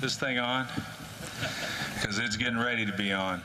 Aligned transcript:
this 0.00 0.16
thing 0.16 0.38
on? 0.38 0.66
Because 1.94 2.18
it's 2.18 2.36
getting 2.36 2.58
ready 2.58 2.86
to 2.86 2.92
be 2.92 3.12
on. 3.12 3.42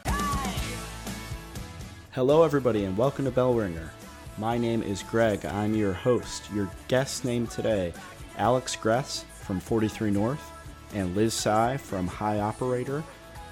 Hello, 2.11 2.43
everybody, 2.43 2.85
and 2.85 2.97
welcome 2.97 3.25
to 3.25 3.31
Bell 3.31 3.53
Ringer. 3.53 3.91
My 4.37 4.57
name 4.57 4.81
is 4.81 5.03
Greg. 5.03 5.45
I'm 5.45 5.75
your 5.75 5.91
host. 5.91 6.49
Your 6.53 6.69
guest 6.87 7.25
name 7.25 7.45
today, 7.47 7.91
Alex 8.37 8.77
Gress 8.77 9.25
from 9.41 9.59
43 9.59 10.11
North 10.11 10.51
and 10.93 11.13
Liz 11.13 11.33
Tsai 11.33 11.75
from 11.75 12.07
HiOperator. 12.07 13.03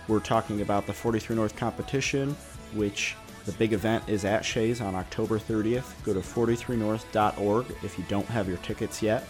We're 0.08 0.22
talking 0.22 0.62
about 0.62 0.88
the 0.88 0.94
43 0.94 1.36
North 1.36 1.58
competition, 1.58 2.38
which 2.74 3.18
the 3.46 3.52
big 3.54 3.74
event 3.74 4.08
is 4.08 4.24
at 4.24 4.46
Shea's 4.46 4.80
on 4.80 4.96
October 4.96 5.40
30th. 5.40 5.92
Go 6.06 6.14
to 6.14 6.22
43north.org 6.22 7.66
if 7.84 7.98
you 7.98 8.06
don't 8.08 8.28
have 8.28 8.48
your 8.48 8.58
tickets 8.58 9.02
yet. 9.02 9.26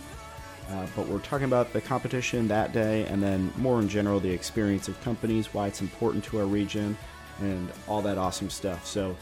Uh, 0.70 0.88
but 0.96 1.08
we're 1.08 1.20
talking 1.20 1.46
about 1.46 1.72
the 1.74 1.82
competition 1.82 2.48
that 2.48 2.74
day 2.74 3.06
and 3.06 3.22
then 3.22 3.52
more 3.58 3.80
in 3.80 3.90
general 3.90 4.20
the 4.20 4.30
experience 4.30 4.88
of 4.88 5.00
companies, 5.02 5.54
why 5.54 5.68
it's 5.68 5.82
important 5.82 6.24
to 6.26 6.40
our 6.40 6.46
region, 6.46 6.98
and 7.40 7.70
all 7.88 8.02
that 8.02 8.18
awesome 8.18 8.50
stuff. 8.50 8.86
So 8.86 9.16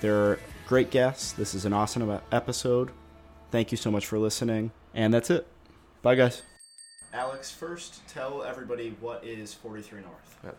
there 0.00 0.16
are 0.16 0.38
great 0.66 0.90
guests. 0.90 1.32
This 1.32 1.54
is 1.54 1.64
an 1.64 1.72
awesome 1.72 2.20
episode. 2.30 2.90
Thank 3.50 3.70
you 3.70 3.76
so 3.76 3.90
much 3.90 4.06
for 4.06 4.18
listening. 4.18 4.70
And 4.94 5.12
that's 5.12 5.30
it. 5.30 5.46
Bye, 6.02 6.14
guys. 6.14 6.42
Alex, 7.12 7.50
first 7.50 8.06
tell 8.08 8.42
everybody 8.42 8.96
what 9.00 9.24
is 9.24 9.52
43 9.54 10.00
North. 10.00 10.56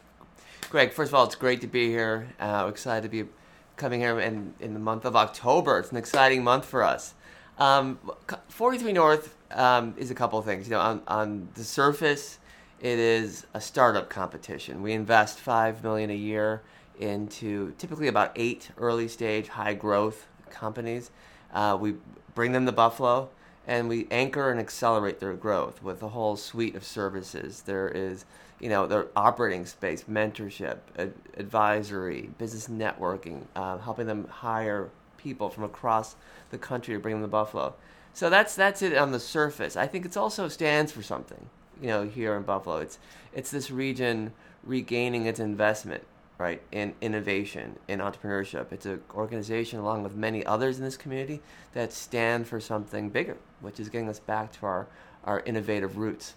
Greg, 0.69 0.91
first 0.91 1.09
of 1.09 1.15
all, 1.15 1.25
it's 1.25 1.35
great 1.35 1.61
to 1.61 1.67
be 1.67 1.87
here. 1.89 2.29
Uh, 2.39 2.67
excited 2.69 3.03
to 3.03 3.09
be 3.09 3.29
coming 3.75 3.99
here 3.99 4.19
in, 4.19 4.53
in 4.59 4.73
the 4.73 4.79
month 4.79 5.05
of 5.05 5.15
October. 5.15 5.79
It's 5.79 5.91
an 5.91 5.97
exciting 5.97 6.43
month 6.43 6.65
for 6.65 6.83
us. 6.83 7.13
Um, 7.57 7.99
43 8.47 8.93
North 8.93 9.35
um, 9.51 9.93
is 9.97 10.11
a 10.11 10.15
couple 10.15 10.39
of 10.39 10.45
things. 10.45 10.67
You 10.67 10.73
know, 10.73 10.79
on, 10.79 11.01
on 11.07 11.49
the 11.53 11.63
surface, 11.63 12.39
it 12.79 12.99
is 12.99 13.45
a 13.53 13.61
startup 13.61 14.09
competition. 14.09 14.81
We 14.81 14.93
invest 14.93 15.39
five 15.39 15.83
million 15.83 16.09
a 16.09 16.15
year 16.15 16.61
into 16.99 17.73
typically 17.77 18.07
about 18.07 18.31
eight 18.35 18.71
early 18.77 19.07
stage, 19.07 19.47
high 19.47 19.73
growth 19.73 20.27
companies. 20.49 21.11
Uh, 21.53 21.77
we 21.79 21.95
bring 22.35 22.51
them 22.51 22.65
to 22.65 22.71
Buffalo 22.71 23.29
and 23.65 23.87
we 23.87 24.07
anchor 24.11 24.51
and 24.51 24.59
accelerate 24.59 25.19
their 25.19 25.33
growth 25.33 25.81
with 25.81 26.03
a 26.03 26.09
whole 26.09 26.35
suite 26.35 26.75
of 26.75 26.83
services. 26.83 27.61
There 27.61 27.87
is, 27.87 28.25
you 28.59 28.69
know, 28.69 28.85
their 28.87 29.07
operating 29.15 29.65
space, 29.65 30.03
mentorship, 30.03 30.79
ad- 30.97 31.13
advisory, 31.37 32.29
business 32.37 32.67
networking, 32.67 33.45
uh, 33.55 33.77
helping 33.77 34.07
them 34.07 34.27
hire 34.27 34.89
people 35.23 35.49
from 35.49 35.63
across 35.63 36.15
the 36.51 36.57
country 36.57 36.93
to 36.93 36.99
bring 36.99 37.15
them 37.15 37.23
to 37.23 37.27
Buffalo. 37.27 37.75
So 38.13 38.29
that's 38.29 38.55
that's 38.55 38.81
it 38.81 38.95
on 38.95 39.11
the 39.11 39.19
surface. 39.19 39.75
I 39.75 39.87
think 39.87 40.05
it 40.05 40.15
also 40.17 40.47
stands 40.47 40.91
for 40.91 41.01
something. 41.01 41.49
You 41.81 41.87
know, 41.87 42.03
here 42.03 42.35
in 42.35 42.43
Buffalo, 42.43 42.77
it's 42.77 42.99
it's 43.33 43.49
this 43.49 43.71
region 43.71 44.33
regaining 44.63 45.25
its 45.25 45.39
investment 45.39 46.03
right 46.37 46.61
in 46.71 46.93
innovation 46.99 47.77
in 47.87 47.99
entrepreneurship 47.99 48.71
it's 48.71 48.85
an 48.85 48.99
organization 49.13 49.79
along 49.79 50.01
with 50.01 50.15
many 50.15 50.43
others 50.45 50.77
in 50.79 50.83
this 50.83 50.97
community 50.97 51.41
that 51.73 51.93
stand 51.93 52.47
for 52.47 52.59
something 52.59 53.09
bigger 53.09 53.37
which 53.61 53.79
is 53.79 53.87
getting 53.89 54.09
us 54.09 54.19
back 54.19 54.51
to 54.51 54.65
our 54.65 54.87
our 55.25 55.41
innovative 55.41 55.97
roots 55.97 56.33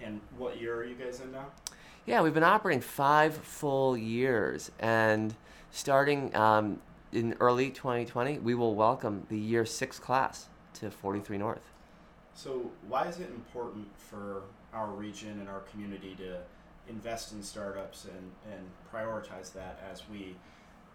and 0.00 0.20
what 0.38 0.60
year 0.60 0.76
are 0.76 0.84
you 0.84 0.94
guys 0.94 1.20
in 1.20 1.32
now 1.32 1.46
yeah 2.06 2.22
we've 2.22 2.34
been 2.34 2.44
operating 2.44 2.80
five 2.80 3.34
full 3.34 3.96
years 3.96 4.70
and 4.78 5.34
starting 5.72 6.34
um, 6.36 6.78
in 7.12 7.34
early 7.40 7.70
2020 7.70 8.38
we 8.38 8.54
will 8.54 8.74
welcome 8.74 9.26
the 9.28 9.38
year 9.38 9.64
six 9.64 9.98
class 9.98 10.48
to 10.74 10.90
43 10.90 11.38
north 11.38 11.70
so 12.34 12.70
why 12.88 13.06
is 13.06 13.18
it 13.20 13.28
important 13.30 13.86
for 13.96 14.42
our 14.72 14.88
region 14.88 15.38
and 15.40 15.48
our 15.48 15.60
community 15.60 16.14
to 16.16 16.38
invest 16.88 17.32
in 17.32 17.42
startups 17.42 18.04
and, 18.04 18.52
and 18.52 18.62
prioritize 18.92 19.52
that 19.52 19.82
as 19.90 20.02
we, 20.10 20.34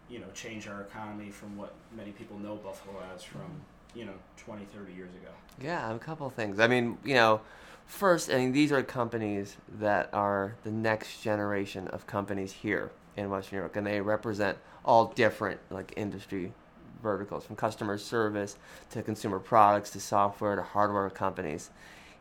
you 0.09 0.19
know, 0.19 0.27
change 0.33 0.67
our 0.67 0.81
economy 0.81 1.29
from 1.29 1.55
what 1.57 1.73
many 1.95 2.11
people 2.11 2.37
know 2.39 2.55
Buffalo 2.55 2.95
as 3.13 3.23
from, 3.23 3.42
mm-hmm. 3.42 3.99
you 3.99 4.05
know, 4.05 4.13
20, 4.37 4.65
30 4.65 4.93
years 4.93 5.13
ago? 5.15 5.31
Yeah, 5.61 5.93
a 5.93 5.99
couple 5.99 6.27
of 6.27 6.33
things. 6.33 6.59
I 6.59 6.67
mean, 6.67 6.97
you 7.03 7.15
know, 7.15 7.42
first, 7.87 8.30
I 8.31 8.36
mean, 8.37 8.52
these 8.52 8.71
are 8.71 8.83
companies 8.83 9.58
that 9.80 10.09
are 10.14 10.55
the 10.64 10.71
next 10.71 11.21
generation 11.21 11.87
of 11.87 12.05
companies 12.05 12.52
here 12.52 12.92
in 13.15 13.30
Western 13.30 13.58
New 13.58 13.61
York, 13.64 13.75
and 13.75 13.87
they 13.87 13.99
represent 14.02 14.58
all 14.86 15.08
different 15.08 15.59
like 15.70 15.93
industry 15.98 16.53
verticals, 17.02 17.45
from 17.45 17.55
customer 17.55 17.98
service 17.98 18.58
to 18.92 19.02
consumer 19.02 19.39
products 19.39 19.89
to 19.92 19.99
software 19.99 20.55
to 20.55 20.61
hardware 20.61 21.09
companies. 21.09 21.70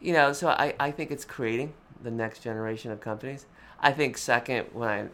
You 0.00 0.12
know, 0.12 0.32
so 0.32 0.48
I, 0.48 0.74
I 0.78 0.90
think 0.90 1.10
it's 1.10 1.24
creating 1.24 1.74
the 2.02 2.10
next 2.10 2.40
generation 2.40 2.90
of 2.90 3.00
companies. 3.00 3.46
I 3.80 3.92
think 3.92 4.16
second, 4.18 4.66
when 4.72 4.88
I 4.88 5.08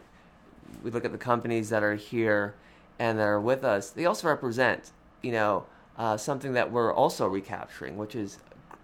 we 0.83 0.91
look 0.91 1.05
at 1.05 1.11
the 1.11 1.17
companies 1.17 1.69
that 1.69 1.83
are 1.83 1.95
here 1.95 2.55
and 2.99 3.19
that 3.19 3.23
are 3.23 3.39
with 3.39 3.63
us, 3.63 3.89
they 3.89 4.05
also 4.05 4.27
represent, 4.27 4.91
you 5.21 5.31
know, 5.31 5.65
uh, 5.97 6.17
something 6.17 6.53
that 6.53 6.71
we're 6.71 6.93
also 6.93 7.27
recapturing, 7.27 7.97
which 7.97 8.15
is 8.15 8.39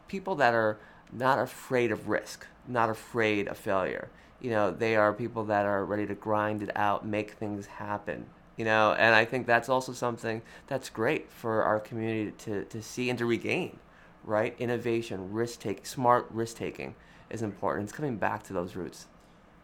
people 0.08 0.36
that 0.36 0.54
are 0.54 0.78
not 1.12 1.40
afraid 1.40 1.92
of 1.92 2.10
risk, 2.10 2.46
not 2.68 2.90
afraid 2.90 3.48
of 3.48 3.58
failure. 3.58 4.10
You 4.42 4.52
know, 4.52 4.72
they 4.72 4.96
are 4.96 5.14
people 5.14 5.44
that 5.46 5.66
are 5.66 5.84
ready 5.84 6.06
to 6.08 6.16
grind 6.16 6.62
it 6.62 6.72
out, 6.76 7.06
make 7.06 7.32
things 7.32 7.66
happen. 7.66 8.26
You 8.58 8.66
know, 8.66 8.94
and 8.94 9.16
I 9.16 9.24
think 9.26 9.48
that's 9.48 9.70
also 9.70 9.94
something 9.94 10.42
that's 10.68 10.90
great 10.90 11.32
for 11.32 11.64
our 11.64 11.80
community 11.80 12.32
to, 12.40 12.66
to 12.66 12.82
see 12.82 13.10
and 13.10 13.18
to 13.20 13.26
regain, 13.26 13.80
right? 14.24 14.54
Innovation, 14.60 15.32
risk 15.32 15.62
taking, 15.62 15.86
smart 15.86 16.28
risk 16.30 16.58
taking 16.58 16.96
is 17.30 17.42
important. 17.42 17.86
It's 17.86 17.94
coming 17.94 18.18
back 18.18 18.44
to 18.44 18.54
those 18.54 18.76
roots. 18.76 19.08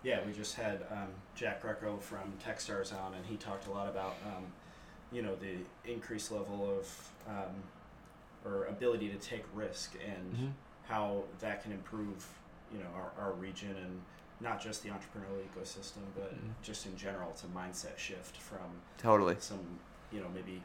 Yeah, 0.03 0.19
we 0.25 0.31
just 0.31 0.55
had 0.55 0.85
um, 0.91 1.07
Jack 1.35 1.61
Greco 1.61 1.97
from 1.97 2.33
Techstars 2.45 2.93
on, 2.93 3.15
and 3.15 3.25
he 3.25 3.35
talked 3.37 3.67
a 3.67 3.71
lot 3.71 3.89
about, 3.89 4.15
um, 4.25 4.43
you 5.11 5.21
know, 5.21 5.35
the 5.35 5.91
increased 5.91 6.31
level 6.31 6.79
of 6.79 7.09
um, 7.27 7.55
or 8.45 8.65
ability 8.65 9.09
to 9.09 9.17
take 9.17 9.43
risk 9.53 9.95
and 10.05 10.33
mm-hmm. 10.33 10.47
How 10.87 11.23
that 11.39 11.63
can 11.63 11.71
improve, 11.71 12.27
you 12.71 12.79
know, 12.79 12.89
our, 12.95 13.25
our 13.25 13.33
region 13.33 13.75
and 13.83 14.01
not 14.41 14.61
just 14.61 14.83
the 14.83 14.89
entrepreneurial 14.89 15.41
ecosystem, 15.53 16.03
but 16.15 16.35
mm-hmm. 16.35 16.49
just 16.61 16.85
in 16.85 16.95
general, 16.97 17.29
it's 17.29 17.43
a 17.43 17.47
mindset 17.47 17.97
shift 17.97 18.37
from 18.37 18.59
totally 18.97 19.35
some, 19.39 19.59
you 20.11 20.19
know, 20.19 20.27
maybe 20.33 20.61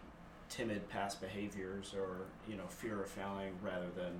timid 0.50 0.86
past 0.88 1.20
behaviors 1.20 1.94
or 1.96 2.26
you 2.48 2.56
know 2.56 2.66
fear 2.66 3.00
of 3.00 3.08
failing 3.08 3.52
rather 3.62 3.86
than 3.96 4.12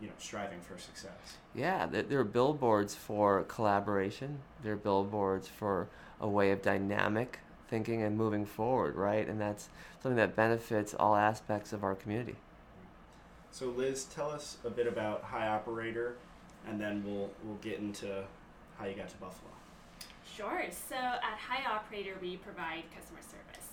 you 0.00 0.06
know 0.06 0.14
striving 0.18 0.60
for 0.60 0.78
success. 0.78 1.38
Yeah, 1.54 1.86
there 1.86 2.20
are 2.20 2.24
billboards 2.24 2.94
for 2.94 3.42
collaboration. 3.44 4.38
There 4.62 4.74
are 4.74 4.76
billboards 4.76 5.48
for 5.48 5.88
a 6.20 6.28
way 6.28 6.52
of 6.52 6.62
dynamic 6.62 7.40
thinking 7.68 8.02
and 8.02 8.16
moving 8.16 8.46
forward, 8.46 8.94
right? 8.94 9.28
And 9.28 9.40
that's 9.40 9.68
something 10.02 10.16
that 10.16 10.36
benefits 10.36 10.94
all 10.94 11.16
aspects 11.16 11.72
of 11.72 11.82
our 11.82 11.94
community. 11.94 12.36
So, 13.54 13.66
Liz, 13.66 14.06
tell 14.06 14.32
us 14.32 14.56
a 14.64 14.68
bit 14.68 14.88
about 14.88 15.22
HiOperator, 15.30 16.14
and 16.66 16.80
then 16.80 17.04
we'll 17.06 17.30
we'll 17.44 17.62
get 17.62 17.78
into 17.78 18.24
how 18.76 18.86
you 18.86 18.96
got 18.96 19.08
to 19.10 19.16
Buffalo. 19.18 19.54
Sure. 20.26 20.64
So, 20.90 20.96
at 20.96 21.38
HiOperator, 21.38 22.20
we 22.20 22.36
provide 22.38 22.82
customer 22.90 23.22
service. 23.22 23.70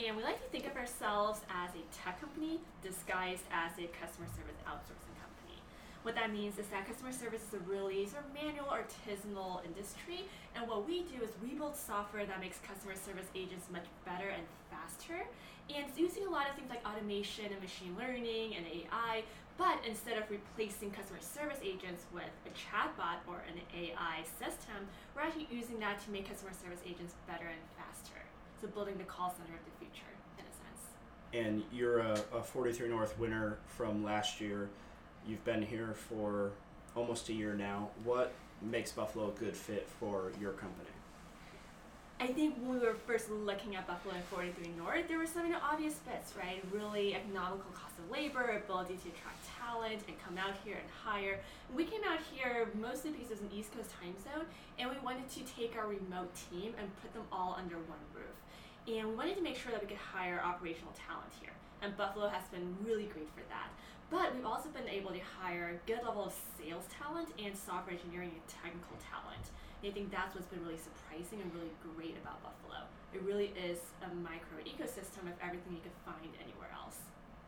And 0.00 0.16
we 0.16 0.22
like 0.22 0.40
to 0.40 0.48
think 0.48 0.64
of 0.64 0.74
ourselves 0.80 1.40
as 1.52 1.68
a 1.76 1.84
tech 1.92 2.18
company 2.22 2.60
disguised 2.82 3.44
as 3.52 3.76
a 3.76 3.92
customer 4.00 4.32
service 4.32 4.56
outsourcing 4.64 5.12
company. 5.20 5.60
what 6.04 6.14
that 6.14 6.32
means 6.32 6.56
is 6.58 6.64
that 6.72 6.88
customer 6.88 7.12
service 7.12 7.42
is 7.52 7.52
a 7.52 7.62
really 7.68 8.06
sort 8.08 8.24
of 8.24 8.32
manual, 8.32 8.72
artisanal 8.72 9.60
industry, 9.60 10.24
and 10.56 10.66
what 10.66 10.88
we 10.88 11.04
do 11.04 11.20
is 11.20 11.28
we 11.44 11.52
build 11.52 11.76
software 11.76 12.24
that 12.24 12.40
makes 12.40 12.56
customer 12.64 12.94
service 12.96 13.28
agents 13.34 13.68
much 13.68 13.84
better 14.06 14.32
and 14.32 14.48
faster. 14.72 15.28
And 15.74 15.84
it's 15.86 15.98
using 15.98 16.26
a 16.26 16.30
lot 16.30 16.48
of 16.48 16.56
things 16.56 16.70
like 16.70 16.80
automation 16.86 17.46
and 17.52 17.60
machine 17.60 17.94
learning 17.98 18.56
and 18.56 18.64
AI, 18.66 19.22
but 19.58 19.78
instead 19.86 20.16
of 20.16 20.24
replacing 20.30 20.90
customer 20.92 21.20
service 21.20 21.58
agents 21.62 22.04
with 22.12 22.30
a 22.46 22.50
chatbot 22.56 23.20
or 23.26 23.42
an 23.48 23.60
AI 23.76 24.22
system, 24.38 24.88
we're 25.14 25.22
actually 25.22 25.48
using 25.50 25.78
that 25.80 26.02
to 26.04 26.10
make 26.10 26.28
customer 26.28 26.52
service 26.52 26.80
agents 26.86 27.14
better 27.26 27.44
and 27.44 27.60
faster. 27.76 28.20
So 28.60 28.68
building 28.68 28.96
the 28.96 29.04
call 29.04 29.30
center 29.30 29.58
of 29.58 29.64
the 29.64 29.76
future, 29.78 30.12
in 30.38 30.44
a 30.44 30.54
sense. 30.56 30.82
And 31.34 31.64
you're 31.72 31.98
a, 31.98 32.18
a 32.34 32.42
43 32.42 32.88
North 32.88 33.18
winner 33.18 33.58
from 33.66 34.02
last 34.02 34.40
year. 34.40 34.70
You've 35.26 35.44
been 35.44 35.62
here 35.62 35.94
for 36.08 36.52
almost 36.96 37.28
a 37.28 37.32
year 37.34 37.54
now. 37.54 37.90
What 38.04 38.32
makes 38.62 38.92
Buffalo 38.92 39.28
a 39.28 39.38
good 39.38 39.56
fit 39.56 39.86
for 40.00 40.32
your 40.40 40.52
company? 40.52 40.88
I 42.20 42.26
think 42.26 42.56
when 42.58 42.80
we 42.80 42.84
were 42.84 42.96
first 43.06 43.30
looking 43.30 43.76
at 43.76 43.86
Buffalo 43.86 44.14
and 44.14 44.24
43 44.24 44.74
North, 44.76 45.06
there 45.06 45.18
were 45.18 45.26
some 45.26 45.54
obvious 45.62 45.94
fits, 46.02 46.34
right? 46.34 46.58
Really 46.72 47.14
economical 47.14 47.70
cost 47.70 47.94
of 47.94 48.10
labor, 48.10 48.58
ability 48.58 48.98
to 49.06 49.08
attract 49.14 49.38
talent 49.54 50.02
and 50.08 50.18
come 50.18 50.36
out 50.36 50.58
here 50.64 50.82
and 50.82 50.90
hire. 50.90 51.38
We 51.72 51.84
came 51.84 52.02
out 52.02 52.18
here 52.34 52.70
mostly 52.74 53.12
because 53.12 53.30
it's 53.30 53.40
an 53.40 53.50
East 53.54 53.70
Coast 53.70 53.94
time 54.02 54.18
zone, 54.18 54.46
and 54.80 54.90
we 54.90 54.98
wanted 54.98 55.30
to 55.30 55.46
take 55.46 55.78
our 55.78 55.86
remote 55.86 56.34
team 56.50 56.74
and 56.74 56.90
put 56.98 57.14
them 57.14 57.22
all 57.30 57.54
under 57.54 57.78
one 57.86 58.02
roof. 58.10 58.34
And 58.90 59.10
we 59.10 59.14
wanted 59.14 59.36
to 59.36 59.42
make 59.42 59.54
sure 59.54 59.70
that 59.70 59.80
we 59.80 59.86
could 59.86 60.02
hire 60.02 60.42
operational 60.42 60.90
talent 60.98 61.30
here, 61.38 61.54
and 61.82 61.96
Buffalo 61.96 62.26
has 62.26 62.42
been 62.50 62.74
really 62.82 63.06
great 63.14 63.30
for 63.30 63.46
that. 63.46 63.70
But 64.10 64.34
we've 64.34 64.46
also 64.46 64.70
been 64.70 64.88
able 64.90 65.14
to 65.14 65.22
hire 65.38 65.78
a 65.78 65.78
good 65.86 66.02
level 66.02 66.26
of 66.26 66.34
sales 66.58 66.90
talent 66.90 67.28
and 67.38 67.54
software 67.54 67.94
engineering 67.94 68.34
and 68.34 68.42
technical 68.50 68.98
talent. 69.06 69.54
And 69.82 69.90
I 69.90 69.94
think 69.94 70.10
that's 70.10 70.34
what's 70.34 70.46
been 70.48 70.62
really 70.64 70.78
surprising 70.78 71.40
and 71.42 71.52
really 71.54 71.70
great 71.94 72.16
about 72.22 72.42
Buffalo. 72.42 72.84
It 73.14 73.22
really 73.22 73.52
is 73.56 73.78
a 74.02 74.12
micro 74.14 74.58
ecosystem 74.66 75.30
of 75.30 75.36
everything 75.42 75.72
you 75.72 75.82
could 75.82 75.96
find 76.04 76.30
anywhere 76.42 76.70
else. 76.74 76.98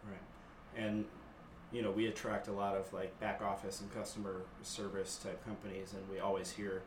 Right. 0.06 0.22
And 0.76 1.04
you 1.72 1.82
know, 1.82 1.90
we 1.90 2.06
attract 2.06 2.48
a 2.48 2.52
lot 2.52 2.76
of 2.76 2.92
like 2.92 3.18
back 3.20 3.42
office 3.42 3.80
and 3.80 3.92
customer 3.94 4.42
service 4.62 5.20
type 5.22 5.44
companies, 5.44 5.94
and 5.94 6.02
we 6.10 6.18
always 6.18 6.50
hear 6.50 6.82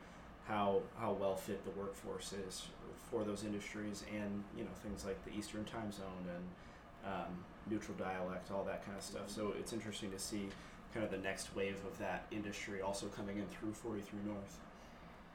how 0.46 0.82
how 0.98 1.12
well 1.12 1.36
fit 1.36 1.64
the 1.64 1.70
workforce 1.70 2.34
is 2.46 2.66
for 3.10 3.24
those 3.24 3.44
industries, 3.44 4.04
and 4.14 4.44
you 4.56 4.64
know 4.64 4.70
things 4.82 5.04
like 5.04 5.22
the 5.24 5.32
Eastern 5.32 5.64
Time 5.64 5.90
Zone 5.90 6.26
and 6.34 7.12
um, 7.12 7.44
neutral 7.70 7.96
dialect, 7.96 8.50
all 8.50 8.64
that 8.64 8.84
kind 8.84 8.96
of 8.96 9.02
stuff. 9.02 9.28
So 9.28 9.54
it's 9.58 9.72
interesting 9.72 10.10
to 10.10 10.18
see 10.18 10.48
kind 10.92 11.04
of 11.04 11.10
the 11.10 11.18
next 11.18 11.54
wave 11.56 11.80
of 11.90 11.98
that 11.98 12.26
industry 12.30 12.80
also 12.80 13.06
coming 13.06 13.38
in 13.38 13.46
through 13.46 13.72
43 13.72 14.20
North. 14.26 14.58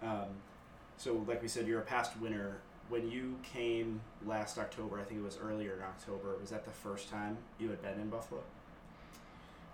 Um, 0.02 0.28
so, 0.98 1.24
like 1.28 1.42
we 1.42 1.48
said, 1.48 1.68
you're 1.68 1.80
a 1.80 1.84
past 1.86 2.12
winner. 2.20 2.58
When 2.90 3.10
you 3.10 3.38
came 3.44 4.02
last 4.26 4.58
October, 4.58 5.00
I 5.00 5.04
think 5.04 5.20
it 5.20 5.24
was 5.24 5.38
earlier 5.42 5.74
in 5.76 5.82
October, 5.84 6.36
was 6.42 6.50
that 6.50 6.66
the 6.66 6.72
first 6.72 7.10
time 7.10 7.38
you 7.60 7.70
had 7.70 7.82
been 7.84 8.00
in 8.00 8.10
Buffalo? 8.10 8.42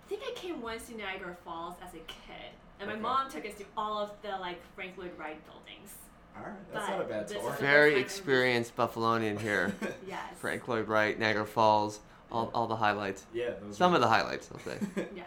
I 0.04 0.08
think 0.08 0.22
I 0.26 0.32
came 0.34 0.60
once 0.60 0.86
to 0.88 0.96
Niagara 0.96 1.34
Falls 1.44 1.74
as 1.82 1.94
a 1.94 1.98
kid, 1.98 2.52
and 2.78 2.88
my 2.88 2.92
Okay. 2.94 3.02
mom 3.02 3.30
took 3.30 3.46
us 3.46 3.54
to 3.54 3.64
all 3.76 3.98
of 3.98 4.10
the 4.22 4.28
like 4.38 4.60
Frank 4.74 4.98
Lloyd 4.98 5.12
Wright 5.18 5.40
buildings. 5.46 5.94
All 6.36 6.42
right, 6.42 6.52
that's 6.72 6.86
But 6.86 6.92
not 6.96 7.00
a 7.00 7.08
bad 7.08 7.28
tour. 7.28 7.50
Very 7.58 7.98
experienced 7.98 8.76
Buffalonian 8.76 9.40
here. 9.40 9.74
Yes. 10.06 10.20
Frank 10.36 10.68
Lloyd 10.68 10.86
Wright, 10.86 11.18
Niagara 11.18 11.46
Falls, 11.46 12.00
all, 12.30 12.50
all 12.54 12.66
the 12.66 12.76
highlights. 12.76 13.24
yeah, 13.32 13.52
those 13.62 13.78
Some 13.78 13.92
were- 13.92 13.96
of 13.96 14.02
the 14.02 14.08
highlights, 14.08 14.50
I'll 14.52 14.60
say. 14.60 14.78
Yes. 15.16 15.26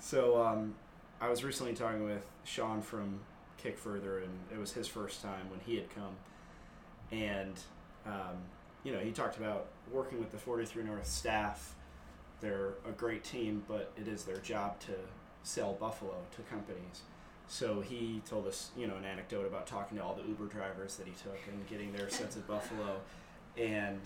So 0.00 0.44
um, 0.44 0.74
I 1.20 1.28
was 1.30 1.44
recently 1.44 1.72
talking 1.74 2.04
with 2.04 2.26
Sean 2.44 2.82
from 2.82 3.20
Kickfurther, 3.62 4.22
and 4.22 4.32
it 4.52 4.58
was 4.58 4.72
his 4.72 4.88
first 4.88 5.22
time 5.22 5.48
when 5.50 5.60
he 5.60 5.76
had 5.76 5.94
come, 5.94 6.16
and 7.10 7.54
um, 8.06 8.36
you 8.84 8.92
know 8.92 8.98
he 8.98 9.10
talked 9.10 9.36
about 9.36 9.66
working 9.90 10.18
with 10.18 10.32
the 10.32 10.38
43 10.38 10.84
North 10.84 11.06
staff. 11.06 11.74
They're 12.40 12.74
a 12.88 12.92
great 12.92 13.22
team, 13.22 13.62
but 13.68 13.92
it 13.96 14.08
is 14.08 14.24
their 14.24 14.38
job 14.38 14.80
to 14.80 14.92
sell 15.44 15.74
Buffalo 15.74 16.16
to 16.36 16.42
companies. 16.42 17.02
So 17.46 17.80
he 17.80 18.22
told 18.28 18.46
us, 18.46 18.70
you 18.76 18.86
know, 18.86 18.96
an 18.96 19.04
anecdote 19.04 19.46
about 19.46 19.66
talking 19.66 19.98
to 19.98 20.02
all 20.02 20.14
the 20.14 20.26
Uber 20.26 20.46
drivers 20.46 20.96
that 20.96 21.06
he 21.06 21.12
took 21.12 21.38
and 21.48 21.66
getting 21.68 21.92
their 21.92 22.08
sense 22.20 22.36
of 22.36 22.46
Buffalo, 22.46 23.00
and 23.56 24.00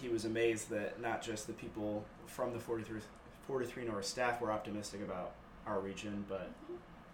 he 0.00 0.08
was 0.08 0.24
amazed 0.24 0.70
that 0.70 1.00
not 1.00 1.22
just 1.22 1.46
the 1.46 1.52
people 1.52 2.04
from 2.26 2.52
the 2.52 2.58
43, 2.58 3.00
43 3.46 3.84
North 3.84 4.04
staff 4.04 4.40
were 4.40 4.52
optimistic 4.52 5.02
about 5.02 5.32
our 5.66 5.80
region, 5.80 6.24
but 6.28 6.50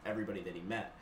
everybody 0.05 0.41
that 0.43 0.55
he 0.55 0.61
met. 0.63 0.95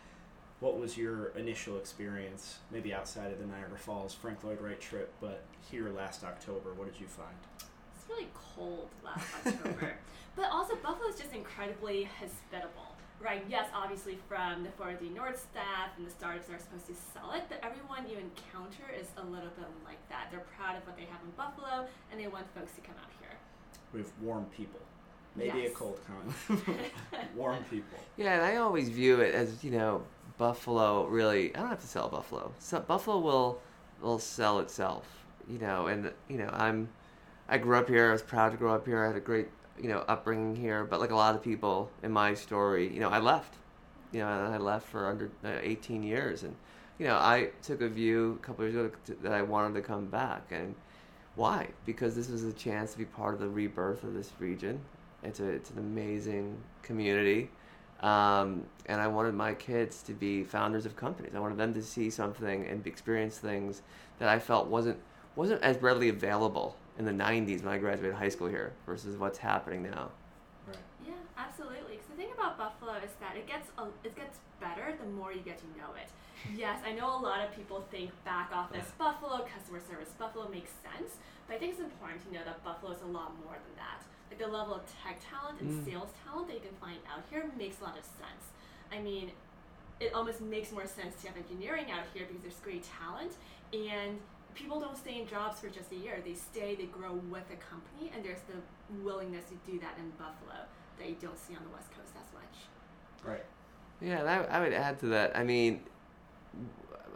What 0.64 0.80
was 0.80 0.96
your 0.96 1.26
initial 1.36 1.76
experience, 1.76 2.56
maybe 2.72 2.94
outside 2.94 3.30
of 3.30 3.38
the 3.38 3.44
Niagara 3.44 3.76
Falls 3.76 4.14
Frank 4.14 4.42
Lloyd 4.42 4.62
Wright 4.62 4.80
trip, 4.80 5.12
but 5.20 5.42
here 5.70 5.90
last 5.90 6.24
October? 6.24 6.72
What 6.72 6.90
did 6.90 6.98
you 6.98 7.06
find? 7.06 7.36
It's 7.94 8.08
really 8.08 8.28
cold 8.32 8.88
last 9.04 9.28
October. 9.44 9.92
but 10.36 10.46
also, 10.50 10.74
Buffalo 10.76 11.10
is 11.10 11.16
just 11.16 11.34
incredibly 11.34 12.08
hospitable, 12.18 12.96
right? 13.20 13.44
Yes, 13.46 13.68
obviously, 13.74 14.16
from 14.26 14.64
the 14.64 14.70
43 14.70 15.10
North 15.10 15.36
staff 15.36 15.90
and 15.98 16.06
the 16.06 16.10
startups 16.10 16.46
that 16.46 16.56
are 16.56 16.58
supposed 16.58 16.86
to 16.86 16.94
sell 17.12 17.32
it, 17.32 17.42
but 17.50 17.60
everyone 17.62 18.08
you 18.08 18.16
encounter 18.16 18.88
is 18.98 19.08
a 19.18 19.22
little 19.22 19.52
bit 19.60 19.68
like 19.84 20.00
that. 20.08 20.28
They're 20.30 20.48
proud 20.56 20.78
of 20.78 20.86
what 20.86 20.96
they 20.96 21.04
have 21.04 21.20
in 21.28 21.30
Buffalo, 21.36 21.84
and 22.10 22.18
they 22.18 22.28
want 22.28 22.46
folks 22.56 22.72
to 22.76 22.80
come 22.80 22.96
out 23.04 23.12
here. 23.20 23.36
We 23.92 24.00
have 24.00 24.08
warm 24.22 24.46
people. 24.46 24.80
Maybe 25.36 25.58
Yes. 25.58 25.72
a 25.72 25.74
cold 25.74 26.00
comment. 26.06 26.64
warm 27.36 27.62
people. 27.64 27.98
Yeah, 28.16 28.32
and 28.32 28.42
I 28.42 28.56
always 28.56 28.88
view 28.88 29.20
it 29.20 29.34
as 29.34 29.62
you 29.62 29.72
know, 29.72 30.02
Buffalo. 30.38 31.06
Really, 31.06 31.54
I 31.54 31.60
don't 31.60 31.68
have 31.68 31.80
to 31.80 31.86
sell 31.86 32.08
Buffalo. 32.08 32.52
So 32.58 32.80
Buffalo 32.80 33.18
will 33.18 33.60
will 34.00 34.18
sell 34.18 34.58
itself. 34.60 35.24
You 35.48 35.58
know, 35.58 35.86
and 35.86 36.12
you 36.28 36.38
know, 36.38 36.50
I'm 36.52 36.88
I 37.48 37.58
grew 37.58 37.76
up 37.76 37.88
here. 37.88 38.08
I 38.08 38.12
was 38.12 38.22
proud 38.22 38.52
to 38.52 38.56
grow 38.56 38.74
up 38.74 38.86
here. 38.86 39.02
I 39.02 39.08
had 39.08 39.16
a 39.16 39.20
great 39.20 39.48
you 39.80 39.88
know 39.88 40.04
upbringing 40.08 40.56
here. 40.56 40.84
But 40.84 41.00
like 41.00 41.10
a 41.10 41.16
lot 41.16 41.34
of 41.34 41.42
people 41.42 41.90
in 42.02 42.12
my 42.12 42.34
story, 42.34 42.92
you 42.92 43.00
know, 43.00 43.10
I 43.10 43.18
left. 43.18 43.54
You 44.12 44.20
know, 44.20 44.28
I 44.28 44.58
left 44.58 44.86
for 44.88 45.08
under 45.08 45.30
uh, 45.44 45.58
18 45.60 46.04
years, 46.04 46.44
and 46.44 46.54
you 46.98 47.06
know, 47.06 47.16
I 47.16 47.50
took 47.62 47.80
a 47.80 47.88
view 47.88 48.38
a 48.40 48.46
couple 48.46 48.64
years 48.64 48.76
ago 48.76 48.92
that 49.22 49.32
I 49.32 49.42
wanted 49.42 49.74
to 49.74 49.82
come 49.82 50.06
back, 50.06 50.46
and 50.52 50.74
why? 51.34 51.68
Because 51.84 52.14
this 52.14 52.28
was 52.28 52.44
a 52.44 52.52
chance 52.52 52.92
to 52.92 52.98
be 52.98 53.04
part 53.04 53.34
of 53.34 53.40
the 53.40 53.48
rebirth 53.48 54.04
of 54.04 54.14
this 54.14 54.30
region. 54.38 54.80
It's 55.22 55.40
a 55.40 55.48
it's 55.48 55.70
an 55.70 55.78
amazing 55.78 56.56
community, 56.82 57.50
um, 58.00 58.64
and 58.86 59.00
I 59.00 59.06
wanted 59.06 59.34
my 59.34 59.54
kids 59.54 60.02
to 60.02 60.12
be 60.12 60.44
founders 60.44 60.86
of 60.86 60.96
companies. 60.96 61.32
I 61.34 61.40
wanted 61.40 61.58
them 61.58 61.74
to 61.74 61.82
see 61.82 62.10
something 62.10 62.66
and 62.66 62.86
experience 62.86 63.38
things 63.38 63.82
that 64.18 64.28
I 64.28 64.38
felt 64.38 64.68
wasn't 64.68 64.98
wasn't 65.36 65.62
as 65.62 65.80
readily 65.82 66.08
available 66.08 66.76
in 66.98 67.04
the 67.04 67.12
'90s 67.12 67.62
when 67.62 67.72
I 67.74 67.78
graduated 67.78 68.14
high 68.14 68.28
school 68.28 68.48
here 68.48 68.72
versus 68.86 69.16
what's 69.16 69.38
happening 69.38 69.82
now. 69.82 70.10
Right. 70.66 70.76
Yeah, 71.06 71.14
absolutely. 71.36 71.96
Because 71.96 72.08
the 72.10 72.16
thing 72.16 72.32
about 72.34 72.58
Buffalo 72.58 72.94
is 73.04 73.10
that 73.20 73.36
it 73.36 73.46
gets 73.46 73.70
a, 73.78 73.86
it 74.04 74.14
gets 74.14 74.38
better 74.60 74.94
the 74.98 75.08
more 75.10 75.32
you 75.32 75.40
get 75.40 75.58
to 75.58 75.66
know 75.78 75.94
it. 75.96 76.08
Yes, 76.54 76.82
I 76.84 76.92
know 76.92 77.08
a 77.08 77.16
lot 77.16 77.40
of 77.40 77.56
people 77.56 77.86
think 77.90 78.10
back 78.22 78.50
office 78.52 78.92
Buffalo, 78.98 79.46
customer 79.48 79.80
service 79.80 80.10
Buffalo 80.18 80.46
makes 80.50 80.70
sense, 80.84 81.16
but 81.48 81.56
I 81.56 81.58
think 81.58 81.72
it's 81.72 81.80
important 81.80 82.20
to 82.28 82.34
know 82.34 82.44
that 82.44 82.62
Buffalo 82.62 82.92
is 82.92 83.00
a 83.00 83.06
lot 83.06 83.32
more 83.42 83.56
than 83.56 83.74
that. 83.80 84.04
Like 84.30 84.38
the 84.38 84.46
level 84.46 84.74
of 84.74 84.82
tech 85.02 85.20
talent 85.30 85.60
and 85.60 85.70
Mm. 85.70 85.84
sales 85.84 86.10
talent 86.24 86.48
that 86.48 86.54
you 86.54 86.60
can 86.60 86.76
find 86.80 86.98
out 87.12 87.22
here 87.30 87.50
makes 87.56 87.80
a 87.80 87.84
lot 87.84 87.96
of 87.98 88.04
sense. 88.04 88.52
I 88.90 88.98
mean, 89.00 89.32
it 90.00 90.12
almost 90.12 90.40
makes 90.40 90.72
more 90.72 90.86
sense 90.86 91.20
to 91.22 91.28
have 91.28 91.36
engineering 91.36 91.90
out 91.90 92.04
here 92.12 92.26
because 92.26 92.42
there's 92.42 92.60
great 92.60 92.82
talent 92.82 93.32
and 93.72 94.18
people 94.54 94.80
don't 94.80 94.96
stay 94.96 95.20
in 95.20 95.26
jobs 95.26 95.60
for 95.60 95.68
just 95.68 95.90
a 95.92 95.96
year. 95.96 96.20
They 96.24 96.34
stay, 96.34 96.74
they 96.74 96.84
grow 96.86 97.14
with 97.14 97.44
a 97.52 97.56
company, 97.56 98.12
and 98.14 98.24
there's 98.24 98.42
the 98.42 98.94
willingness 99.02 99.44
to 99.46 99.54
do 99.70 99.78
that 99.80 99.94
in 99.98 100.10
Buffalo 100.10 100.62
that 100.98 101.08
you 101.08 101.16
don't 101.20 101.38
see 101.38 101.56
on 101.56 101.62
the 101.64 101.70
West 101.70 101.90
Coast 101.90 102.12
as 102.16 102.32
much. 102.32 102.66
Right. 103.24 103.44
Yeah, 104.00 104.20
and 104.20 104.28
I, 104.28 104.44
I 104.44 104.60
would 104.60 104.72
add 104.72 105.00
to 105.00 105.06
that. 105.06 105.36
I 105.36 105.42
mean, 105.42 105.80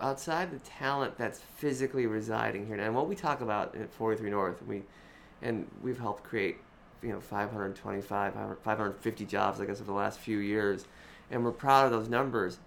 outside 0.00 0.50
the 0.50 0.58
talent 0.60 1.16
that's 1.16 1.40
physically 1.40 2.06
residing 2.06 2.66
here, 2.66 2.76
and 2.76 2.94
what 2.94 3.08
we 3.08 3.14
talk 3.14 3.40
about 3.40 3.74
at 3.76 3.92
43 3.92 4.30
North, 4.30 4.62
we 4.62 4.82
and 5.42 5.68
we've 5.82 5.98
helped 6.00 6.24
create, 6.24 6.56
you 7.02 7.10
know, 7.10 7.20
525, 7.20 8.34
550 8.62 9.24
jobs, 9.24 9.60
I 9.60 9.66
guess, 9.66 9.76
over 9.76 9.84
the 9.84 9.92
last 9.92 10.18
few 10.18 10.38
years, 10.38 10.86
and 11.30 11.44
we're 11.44 11.52
proud 11.52 11.86
of 11.86 11.92
those 11.92 12.08
numbers. 12.08 12.58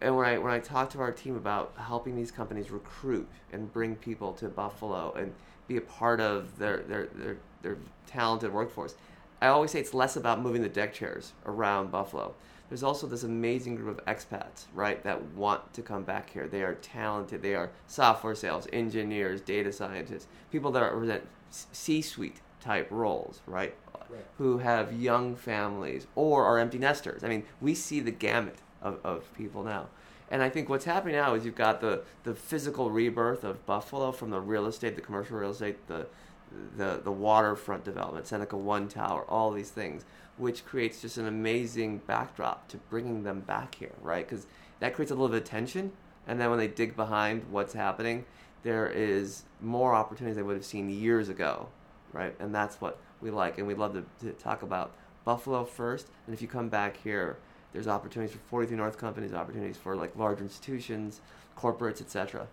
And 0.00 0.16
when 0.16 0.26
I 0.26 0.38
when 0.38 0.52
I 0.52 0.58
talk 0.58 0.90
to 0.90 1.00
our 1.00 1.12
team 1.12 1.36
about 1.36 1.72
helping 1.78 2.16
these 2.16 2.30
companies 2.30 2.70
recruit 2.70 3.28
and 3.52 3.72
bring 3.72 3.96
people 3.96 4.32
to 4.34 4.48
Buffalo 4.48 5.12
and 5.12 5.32
be 5.68 5.76
a 5.76 5.80
part 5.80 6.20
of 6.20 6.58
their 6.58 6.78
their 6.78 7.06
their, 7.14 7.36
their 7.62 7.76
talented 8.06 8.52
workforce, 8.52 8.96
I 9.40 9.48
always 9.48 9.70
say 9.70 9.80
it's 9.80 9.94
less 9.94 10.16
about 10.16 10.40
moving 10.40 10.62
the 10.62 10.68
deck 10.68 10.92
chairs 10.94 11.32
around 11.46 11.90
Buffalo. 11.90 12.34
There's 12.68 12.82
also 12.82 13.06
this 13.06 13.22
amazing 13.24 13.76
group 13.76 13.98
of 13.98 14.04
expats, 14.06 14.64
right, 14.74 15.02
that 15.04 15.22
want 15.34 15.74
to 15.74 15.82
come 15.82 16.02
back 16.02 16.30
here. 16.30 16.48
They 16.48 16.62
are 16.62 16.74
talented. 16.74 17.42
They 17.42 17.54
are 17.54 17.70
software 17.86 18.34
sales, 18.34 18.66
engineers, 18.72 19.40
data 19.42 19.70
scientists, 19.70 20.26
people 20.50 20.70
that 20.72 20.80
represent 20.80 21.26
C-suite 21.50 22.40
type 22.64 22.88
roles, 22.90 23.40
right, 23.46 23.74
Right. 24.10 24.24
who 24.38 24.58
have 24.58 24.92
young 24.92 25.34
families 25.36 26.06
or 26.14 26.44
are 26.44 26.58
empty 26.58 26.78
nesters. 26.78 27.24
I 27.24 27.28
mean, 27.28 27.44
we 27.60 27.74
see 27.74 28.00
the 28.00 28.10
gamut 28.10 28.56
of, 28.82 28.98
of 29.04 29.32
people 29.34 29.62
now. 29.64 29.86
And 30.30 30.42
I 30.42 30.48
think 30.50 30.68
what's 30.68 30.84
happening 30.84 31.16
now 31.16 31.34
is 31.34 31.44
you've 31.44 31.54
got 31.54 31.80
the, 31.80 32.02
the 32.24 32.34
physical 32.34 32.90
rebirth 32.90 33.44
of 33.44 33.64
Buffalo 33.66 34.12
from 34.12 34.30
the 34.30 34.40
real 34.40 34.66
estate, 34.66 34.94
the 34.94 35.00
commercial 35.02 35.36
real 35.38 35.50
estate, 35.50 35.86
the 35.86 36.06
the 36.76 37.00
the 37.02 37.10
waterfront 37.10 37.82
development, 37.84 38.26
Seneca 38.28 38.56
One 38.56 38.86
Tower, 38.88 39.24
all 39.28 39.50
these 39.50 39.70
things, 39.70 40.04
which 40.38 40.64
creates 40.64 41.00
just 41.02 41.16
an 41.18 41.26
amazing 41.26 41.98
backdrop 42.06 42.68
to 42.68 42.76
bringing 42.90 43.24
them 43.24 43.40
back 43.40 43.74
here, 43.74 43.92
right? 44.02 44.28
Because 44.28 44.46
that 44.78 44.94
creates 44.94 45.10
a 45.10 45.14
little 45.14 45.28
bit 45.28 45.42
of 45.42 45.48
tension, 45.48 45.90
and 46.28 46.40
then 46.40 46.50
when 46.50 46.58
they 46.60 46.68
dig 46.68 46.94
behind 46.94 47.42
what's 47.50 47.72
happening, 47.72 48.24
there 48.62 48.86
is 48.86 49.42
more 49.60 49.94
opportunities 49.96 50.36
they 50.36 50.42
would 50.42 50.56
have 50.56 50.64
seen 50.64 50.88
years 50.88 51.28
ago, 51.28 51.68
right? 52.14 52.34
And 52.38 52.54
that's 52.54 52.80
what 52.80 52.98
we 53.20 53.30
like, 53.30 53.58
and 53.58 53.66
we 53.66 53.74
love 53.74 53.92
to, 53.92 54.04
to 54.26 54.32
talk 54.32 54.62
about 54.62 54.92
Buffalo 55.24 55.64
first. 55.64 56.06
And 56.26 56.34
if 56.34 56.40
you 56.40 56.48
come 56.48 56.68
back 56.68 56.96
here, 57.02 57.36
there's 57.72 57.88
opportunities 57.88 58.34
for 58.34 58.42
43 58.48 58.76
North 58.76 58.96
companies, 58.96 59.34
opportunities 59.34 59.76
for 59.76 59.96
like 59.96 60.16
large 60.16 60.40
institutions, 60.40 61.20
corporates, 61.58 62.00
etc. 62.00 62.46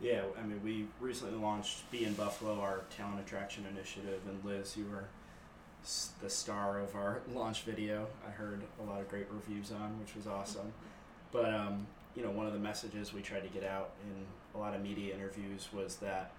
Yeah, 0.00 0.22
I 0.38 0.46
mean, 0.46 0.60
we 0.64 0.86
recently 1.00 1.38
launched 1.38 1.90
Be 1.90 2.04
in 2.04 2.14
Buffalo, 2.14 2.60
our 2.60 2.82
talent 2.96 3.20
attraction 3.20 3.64
initiative, 3.70 4.20
and 4.28 4.44
Liz, 4.44 4.76
you 4.76 4.86
were 4.86 5.04
the 6.22 6.30
star 6.30 6.80
of 6.80 6.94
our 6.94 7.20
launch 7.34 7.62
video. 7.62 8.06
I 8.26 8.30
heard 8.30 8.62
a 8.80 8.90
lot 8.90 9.00
of 9.00 9.08
great 9.08 9.26
reviews 9.30 9.70
on, 9.72 9.98
which 10.00 10.14
was 10.14 10.26
awesome. 10.26 10.72
But 11.32 11.52
um, 11.52 11.86
you 12.14 12.22
know, 12.22 12.30
one 12.30 12.46
of 12.46 12.52
the 12.52 12.58
messages 12.58 13.12
we 13.12 13.20
tried 13.20 13.42
to 13.42 13.48
get 13.48 13.64
out 13.64 13.90
in 14.04 14.58
a 14.58 14.62
lot 14.62 14.74
of 14.74 14.82
media 14.82 15.14
interviews 15.14 15.68
was 15.72 15.96
that 15.96 16.30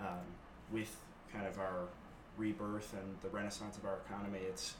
um, 0.00 0.24
with 0.72 0.96
kind 1.32 1.46
of 1.46 1.58
our 1.58 1.88
rebirth 2.36 2.94
and 2.94 3.16
the 3.22 3.28
renaissance 3.28 3.76
of 3.76 3.84
our 3.84 3.98
economy, 4.06 4.40
it's 4.48 4.74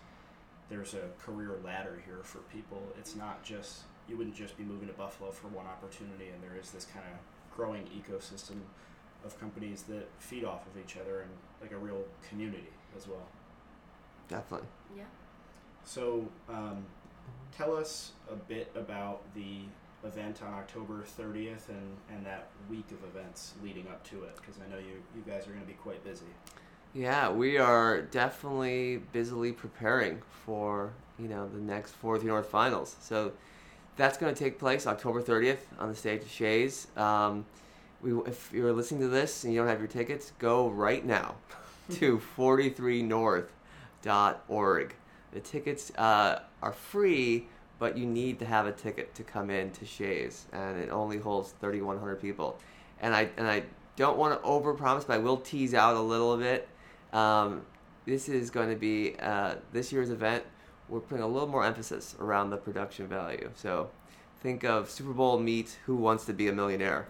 there's 0.69 0.95
a 0.95 1.09
career 1.23 1.53
ladder 1.65 2.03
here 2.05 2.21
for 2.23 2.39
people. 2.53 2.83
It's 2.99 3.17
not 3.17 3.43
just 3.43 3.83
you 4.09 4.17
wouldn't 4.17 4.37
just 4.37 4.57
be 4.57 4.65
moving 4.65 4.89
to 4.89 4.95
Buffalo 4.95 5.31
for 5.31 5.49
one 5.49 5.67
opportunity, 5.67 6.29
and 6.29 6.43
there 6.43 6.59
is 6.61 6.71
this 6.71 6.87
kind 6.87 7.05
of 7.07 7.57
growing 7.57 7.85
ecosystem 7.87 8.61
of 9.25 9.39
companies 9.41 9.83
that 9.83 10.09
feed 10.19 10.45
off 10.45 10.67
of 10.67 10.81
each 10.81 10.97
other 10.97 11.21
and 11.21 11.31
like 11.61 11.73
a 11.73 11.77
real 11.77 12.05
community 12.29 12.69
as 12.97 13.09
well. 13.09 13.27
Definitely. 14.29 14.69
Yeah. 14.97 15.05
So, 15.85 16.29
um, 16.49 16.85
tell 17.57 17.75
us 17.75 18.13
a 18.31 18.37
bit 18.37 18.71
about 18.77 19.23
the 19.35 19.63
event 20.05 20.41
on 20.47 20.55
October 20.55 21.05
30th 21.19 21.69
and, 21.69 21.97
and 22.11 22.25
that 22.25 22.49
week 22.71 22.87
of 22.91 23.03
events 23.05 23.55
leading 23.63 23.87
up 23.89 24.03
to 24.09 24.23
it, 24.25 24.37
because 24.37 24.57
I 24.65 24.71
know 24.71 24.79
you, 24.79 25.03
you 25.15 25.23
guys 25.27 25.47
are 25.47 25.51
going 25.51 25.63
to 25.63 25.67
be 25.67 25.75
quite 25.75 26.03
busy. 26.05 26.27
Yeah, 26.95 27.31
we 27.31 27.59
are 27.59 28.01
definitely 28.03 29.03
busily 29.13 29.53
preparing 29.53 30.23
for 30.45 30.93
you 31.19 31.29
know 31.29 31.47
the 31.49 31.61
next 31.61 31.93
43 31.93 32.29
North 32.29 32.47
Finals. 32.47 32.97
So 33.01 33.33
that's 33.97 34.17
going 34.17 34.35
to 34.35 34.39
take 34.39 34.59
place 34.59 34.87
October 34.87 35.23
30th 35.23 35.59
on 35.79 35.91
the 35.91 35.95
stage 35.95 36.23
of 36.23 36.31
Shea's. 36.31 36.87
Um, 36.97 37.45
we, 38.01 38.13
if 38.27 38.51
you're 38.53 38.73
listening 38.73 39.01
to 39.01 39.09
this 39.09 39.45
and 39.45 39.53
you 39.53 39.59
don't 39.59 39.69
have 39.69 39.81
your 39.81 39.89
tickets, 39.89 40.33
go 40.39 40.71
right 40.71 41.05
now 41.05 41.35
to 41.91 42.23
43north.org. 42.37 44.95
The 45.33 45.41
tickets 45.41 45.91
uh, 45.99 46.39
are 46.63 46.73
free, 46.73 47.49
but 47.79 47.97
you 47.97 48.07
need 48.07 48.39
to 48.41 48.45
have 48.45 48.67
a 48.67 48.73
ticket 48.73 49.15
to 49.15 49.23
come 49.23 49.51
in 49.51 49.71
to 49.73 49.85
Shea's, 49.85 50.47
and 50.53 50.79
it 50.79 50.91
only 50.91 51.19
holds 51.19 51.55
3,100 51.61 52.21
people. 52.21 52.59
And 53.01 53.15
I 53.15 53.29
and 53.37 53.47
I 53.47 53.63
don't 53.97 54.19
want 54.19 54.41
to 54.41 54.49
overpromise, 54.49 55.07
but 55.07 55.15
I 55.15 55.19
will 55.19 55.37
tease 55.37 55.75
out 55.75 55.97
a 55.97 56.01
little 56.01 56.37
bit. 56.37 56.69
Um, 57.13 57.63
this 58.07 58.29
is 58.29 58.51
going 58.51 58.71
to 58.71 58.77
be 58.77 59.17
uh, 59.21 59.57
this 59.73 59.93
year's 59.93 60.11
event. 60.11 60.45
We're 60.89 61.01
putting 61.01 61.23
a 61.23 61.29
little 61.29 61.49
more 61.49 61.65
emphasis 61.65 62.17
around 62.19 62.51
the 62.51 62.57
production 62.57 63.07
value. 63.07 63.51
So 63.55 63.91
think 64.41 64.65
of 64.65 64.89
Super 64.91 65.13
Bowl 65.13 65.39
meet 65.39 65.79
Who 65.85 65.97
Wants 65.97 66.25
to 66.27 66.33
Be 66.33 66.49
a 66.49 66.53
Millionaire, 66.53 67.07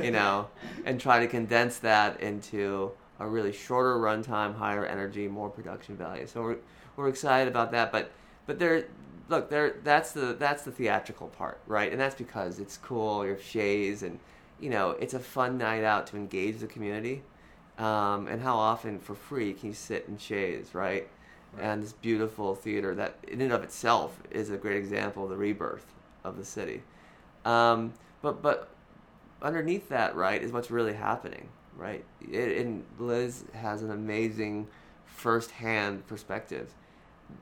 you 0.00 0.10
know, 0.12 0.48
and 0.84 1.00
try 1.00 1.20
to 1.20 1.26
condense 1.26 1.78
that 1.78 2.20
into 2.20 2.92
a 3.20 3.26
really 3.26 3.52
shorter 3.52 3.96
runtime, 3.96 4.56
higher 4.56 4.84
energy, 4.84 5.28
more 5.28 5.48
production 5.48 5.96
value. 5.96 6.26
So 6.26 6.42
we're 6.42 6.56
we're 6.96 7.08
excited 7.08 7.48
about 7.48 7.72
that. 7.72 7.90
But 7.90 8.10
but 8.46 8.58
there, 8.58 8.84
look, 9.28 9.50
there 9.50 9.76
that's 9.82 10.12
the 10.12 10.34
that's 10.38 10.62
the 10.62 10.70
theatrical 10.70 11.28
part, 11.28 11.60
right? 11.66 11.90
And 11.90 12.00
that's 12.00 12.14
because 12.14 12.58
it's 12.58 12.76
cool. 12.76 13.24
You 13.24 13.30
have 13.30 13.42
Shea's, 13.42 14.02
and 14.02 14.18
you 14.60 14.70
know, 14.70 14.90
it's 14.92 15.14
a 15.14 15.20
fun 15.20 15.58
night 15.58 15.84
out 15.84 16.06
to 16.08 16.16
engage 16.16 16.58
the 16.58 16.66
community. 16.66 17.22
Um, 17.76 18.28
and 18.28 18.40
how 18.40 18.56
often 18.56 19.00
for 19.00 19.14
free 19.16 19.52
can 19.52 19.70
you 19.70 19.74
sit 19.74 20.06
in 20.06 20.16
Shea's, 20.16 20.74
right? 20.74 21.08
Right. 21.52 21.64
And 21.64 21.82
this 21.82 21.92
beautiful 21.92 22.54
theater 22.54 22.94
that, 22.94 23.16
in 23.26 23.40
and 23.40 23.52
of 23.52 23.62
itself, 23.62 24.18
is 24.30 24.50
a 24.50 24.56
great 24.56 24.76
example 24.76 25.24
of 25.24 25.30
the 25.30 25.36
rebirth 25.36 25.86
of 26.22 26.36
the 26.36 26.44
city. 26.44 26.82
Um, 27.44 27.94
but 28.22 28.42
but 28.42 28.70
underneath 29.42 29.88
that, 29.88 30.14
right, 30.16 30.42
is 30.42 30.52
what's 30.52 30.70
really 30.70 30.94
happening, 30.94 31.48
right? 31.76 32.04
It, 32.20 32.58
and 32.58 32.84
Liz 32.98 33.44
has 33.54 33.82
an 33.82 33.90
amazing 33.90 34.68
first-hand 35.04 36.06
perspective. 36.06 36.74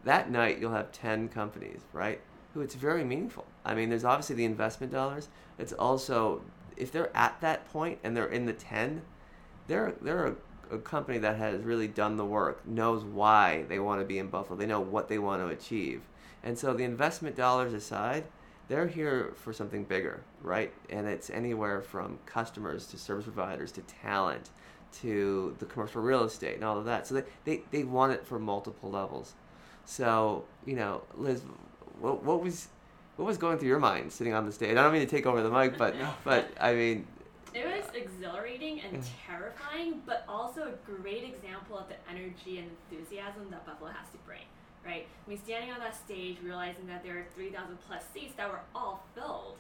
That 0.05 0.31
night, 0.31 0.59
you'll 0.59 0.73
have 0.73 0.93
ten 0.93 1.29
companies, 1.29 1.81
right? 1.93 2.21
Who 2.55 2.61
it's 2.61 2.75
very 2.75 3.05
meaningful. 3.05 3.47
I 3.65 3.75
mean, 3.75 3.89
there's 3.89 4.05
obviously 4.05 4.37
the 4.37 4.45
investment 4.45 4.93
dollars. 4.93 5.29
It's 5.59 5.73
also 5.73 6.43
if 6.77 6.91
they're 6.93 7.17
at 7.17 7.41
that 7.41 7.71
point 7.71 7.99
and 8.03 8.17
they're 8.17 8.27
in 8.27 8.47
the 8.47 8.53
ten, 8.53 9.03
they're 9.67 9.95
they're 10.01 10.27
a, 10.27 10.35
a 10.75 10.79
company 10.79 11.19
that 11.19 11.37
has 11.37 11.63
really 11.63 11.89
done 11.89 12.17
the 12.17 12.25
work, 12.25 12.67
knows 12.67 13.05
why 13.05 13.65
they 13.69 13.79
want 13.79 14.01
to 14.01 14.07
be 14.07 14.19
in 14.19 14.29
Buffalo. 14.29 14.59
They 14.59 14.67
know 14.67 14.81
what 14.81 15.09
they 15.09 15.19
want 15.19 15.43
to 15.43 15.49
achieve, 15.49 16.03
and 16.43 16.59
so 16.59 16.75
the 16.75 16.85
investment 16.85 17.37
dollars 17.37 17.73
aside, 17.73 18.25
they're 18.69 18.89
here 18.89 19.33
for 19.37 19.53
something 19.53 19.85
bigger, 19.85 20.23
right? 20.43 20.73
And 20.91 21.07
it's 21.07 21.31
anywhere 21.31 21.83
from 21.83 22.19
customers 22.27 22.87
to 22.89 22.99
service 22.99 23.25
providers 23.25 23.73
to 23.73 23.83
talent 23.83 24.51
to 25.01 25.57
the 25.59 25.67
commercial 25.67 26.03
real 26.03 26.25
estate 26.25 26.57
and 26.57 26.65
all 26.65 26.79
of 26.79 26.85
that. 26.85 27.07
So 27.07 27.15
they, 27.15 27.25
they, 27.45 27.63
they 27.71 27.85
want 27.85 28.13
it 28.13 28.27
for 28.27 28.39
multiple 28.39 28.91
levels. 28.91 29.35
So, 29.85 30.45
you 30.67 30.77
know, 30.77 31.03
Liz, 31.17 31.43
what, 32.01 32.23
what 32.23 32.43
was 32.43 32.69
what 33.17 33.27
was 33.27 33.37
going 33.37 33.59
through 33.59 33.69
your 33.69 33.79
mind 33.79 34.13
sitting 34.13 34.33
on 34.33 34.47
the 34.47 34.53
stage? 34.53 34.73
I 34.73 34.83
don't 34.83 34.93
mean 34.93 35.03
to 35.03 35.07
take 35.07 35.27
over 35.27 35.43
the 35.43 35.51
mic, 35.51 35.77
but 35.77 35.95
but 36.25 36.51
I 36.61 36.75
mean, 36.75 37.07
It 37.55 37.67
was 37.67 37.85
exhilarating 37.95 38.81
and 38.81 39.03
terrifying, 39.27 40.03
but 40.07 40.25
also 40.29 40.63
a 40.63 40.91
great 40.91 41.25
example 41.25 41.79
of 41.79 41.89
the 41.89 41.97
energy 42.11 42.59
and 42.59 42.71
enthusiasm 42.91 43.49
that 43.51 43.67
Buffalo 43.67 43.91
has 43.91 44.09
to 44.13 44.19
bring. 44.27 44.41
Right? 44.85 45.07
I 45.27 45.31
mean, 45.31 45.39
standing 45.45 45.71
on 45.71 45.79
that 45.79 45.95
stage, 45.95 46.39
realizing 46.43 46.89
that 46.89 47.05
there 47.05 47.17
are 47.17 47.25
3,000 47.37 47.79
plus 47.87 48.03
seats 48.13 48.35
that 48.37 48.51
were 48.51 48.59
all 48.75 49.05
filled, 49.15 49.57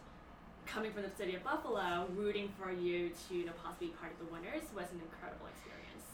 coming 0.66 0.92
from 0.92 1.02
the 1.02 1.10
city 1.16 1.36
of 1.36 1.44
Buffalo, 1.44 2.08
rooting 2.16 2.52
for 2.58 2.72
you 2.72 3.10
to 3.28 3.34
you 3.34 3.44
know, 3.44 3.52
possibly 3.62 3.88
be 3.88 3.92
part 3.92 4.10
of 4.12 4.18
the 4.26 4.32
winners 4.32 4.62
was 4.74 4.86
an 4.90 5.00
incredible 5.00 5.46
experience. 5.46 6.06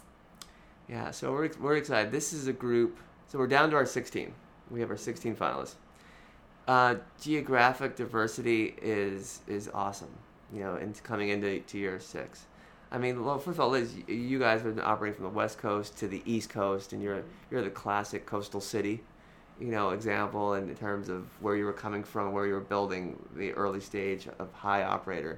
Yeah, 0.88 1.10
so 1.10 1.32
we're, 1.32 1.50
we're 1.58 1.76
excited. 1.76 2.12
This 2.12 2.34
is 2.34 2.48
a 2.48 2.52
group. 2.52 2.98
So 3.28 3.38
we're 3.38 3.47
down 3.47 3.68
to 3.70 3.76
our 3.76 3.85
16. 3.85 4.32
We 4.70 4.80
have 4.80 4.90
our 4.90 4.97
16 4.97 5.37
finalists. 5.37 5.75
Uh, 6.66 6.97
geographic 7.20 7.94
diversity 7.94 8.75
is 8.80 9.40
is 9.47 9.70
awesome. 9.73 10.11
You 10.52 10.61
know, 10.61 10.92
coming 11.02 11.28
into 11.28 11.61
to 11.61 11.78
year 11.78 12.00
six. 12.00 12.47
I 12.90 12.97
mean, 12.97 13.23
well, 13.23 13.38
first 13.38 13.56
of 13.56 13.61
all, 13.61 13.68
Liz, 13.68 13.94
you 14.06 14.38
guys 14.38 14.62
have 14.62 14.76
been 14.76 14.85
operating 14.85 15.14
from 15.14 15.25
the 15.25 15.30
west 15.30 15.58
coast 15.58 15.99
to 15.99 16.08
the 16.08 16.23
east 16.25 16.49
coast, 16.49 16.94
and 16.94 17.02
you're 17.02 17.23
you're 17.50 17.62
the 17.62 17.70
classic 17.70 18.25
coastal 18.25 18.62
city, 18.62 19.02
you 19.61 19.68
know, 19.68 19.90
example 19.90 20.54
in 20.54 20.75
terms 20.75 21.11
of 21.11 21.26
where 21.42 21.54
you 21.54 21.66
were 21.66 21.75
coming 21.75 22.02
from, 22.02 22.32
where 22.32 22.47
you 22.47 22.54
were 22.54 22.61
building 22.61 23.18
the 23.37 23.52
early 23.52 23.80
stage 23.80 24.26
of 24.38 24.49
HiOperator. 24.62 25.37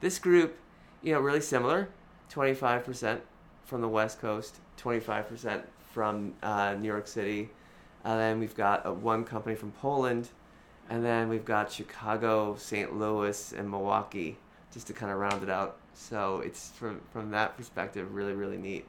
This 0.00 0.20
group, 0.20 0.56
you 1.02 1.12
know, 1.12 1.20
really 1.20 1.40
similar, 1.40 1.88
25% 2.30 3.20
from 3.64 3.80
the 3.80 3.88
west 3.88 4.20
coast, 4.20 4.58
25% 4.78 5.62
from 5.92 6.34
uh, 6.42 6.74
New 6.74 6.88
York 6.88 7.06
City, 7.06 7.50
and 8.04 8.18
then 8.18 8.40
we've 8.40 8.56
got 8.56 8.86
uh, 8.86 8.92
one 8.92 9.24
company 9.24 9.54
from 9.54 9.72
Poland, 9.72 10.28
and 10.88 11.04
then 11.04 11.28
we've 11.28 11.44
got 11.44 11.70
Chicago, 11.70 12.56
St. 12.56 12.98
Louis, 12.98 13.52
and 13.52 13.70
Milwaukee, 13.70 14.38
just 14.72 14.86
to 14.88 14.92
kind 14.92 15.12
of 15.12 15.18
round 15.18 15.42
it 15.42 15.50
out. 15.50 15.76
So 15.94 16.40
it's 16.40 16.70
from 16.70 17.00
from 17.12 17.30
that 17.32 17.56
perspective, 17.56 18.14
really 18.14 18.32
really 18.32 18.56
neat. 18.56 18.86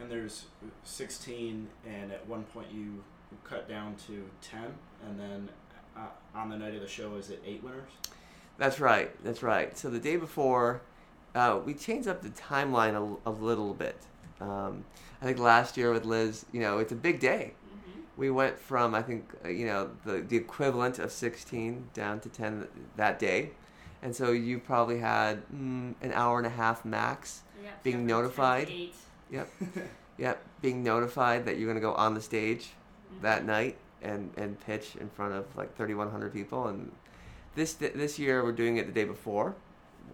And 0.00 0.10
there's 0.10 0.44
16, 0.84 1.66
and 1.84 2.12
at 2.12 2.26
one 2.28 2.44
point 2.44 2.68
you 2.72 3.02
cut 3.42 3.68
down 3.68 3.96
to 4.06 4.24
10, 4.42 4.60
and 5.06 5.18
then 5.18 5.48
uh, 5.96 6.06
on 6.36 6.48
the 6.50 6.56
night 6.56 6.74
of 6.74 6.80
the 6.80 6.88
show, 6.88 7.16
is 7.16 7.30
it 7.30 7.42
eight 7.44 7.64
winners? 7.64 7.90
That's 8.58 8.78
right. 8.78 9.10
That's 9.24 9.42
right. 9.42 9.76
So 9.76 9.90
the 9.90 9.98
day 9.98 10.16
before, 10.16 10.82
uh, 11.34 11.60
we 11.64 11.74
changed 11.74 12.08
up 12.08 12.22
the 12.22 12.30
timeline 12.30 12.94
a, 12.94 13.28
a 13.28 13.32
little 13.32 13.74
bit. 13.74 13.96
Um, 14.40 14.84
I 15.20 15.24
think 15.24 15.38
last 15.38 15.76
year 15.76 15.92
with 15.92 16.04
Liz, 16.04 16.46
you 16.52 16.60
know, 16.60 16.78
it's 16.78 16.92
a 16.92 16.96
big 16.96 17.18
day. 17.20 17.52
hmm 17.70 18.00
We 18.16 18.30
went 18.30 18.58
from 18.58 18.94
I 18.94 19.02
think 19.02 19.24
uh, 19.44 19.48
you 19.48 19.66
know 19.66 19.90
the 20.04 20.20
the 20.30 20.36
equivalent 20.36 20.98
of 20.98 21.10
16 21.12 21.90
down 21.94 22.20
to 22.20 22.28
10 22.28 22.66
that 22.96 23.18
day, 23.18 23.50
and 24.02 24.14
so 24.14 24.30
you 24.32 24.58
probably 24.58 24.98
had 24.98 25.42
mm, 25.52 25.94
an 26.02 26.12
hour 26.12 26.38
and 26.38 26.46
a 26.46 26.50
half 26.62 26.84
max. 26.84 27.42
Yeah, 27.62 27.70
Being 27.82 27.96
so 27.96 27.98
from 28.00 28.08
10 28.08 28.08
to 28.08 28.14
notified. 28.22 28.68
8. 28.70 28.94
Yep, 29.30 29.48
yep. 30.18 30.42
Being 30.62 30.82
notified 30.84 31.44
that 31.46 31.56
you're 31.58 31.66
going 31.72 31.82
to 31.82 31.88
go 31.90 31.94
on 31.94 32.14
the 32.14 32.20
stage 32.22 32.64
Mhm. 33.12 33.22
that 33.22 33.44
night 33.44 33.76
and 34.02 34.30
and 34.36 34.58
pitch 34.60 34.96
in 35.00 35.08
front 35.10 35.32
of 35.34 35.44
like 35.56 35.70
3,100 35.76 36.32
people. 36.32 36.68
And 36.68 36.92
this 37.54 37.74
this 37.74 38.18
year 38.18 38.44
we're 38.44 38.52
doing 38.62 38.76
it 38.78 38.86
the 38.86 38.92
day 38.92 39.04
before. 39.04 39.54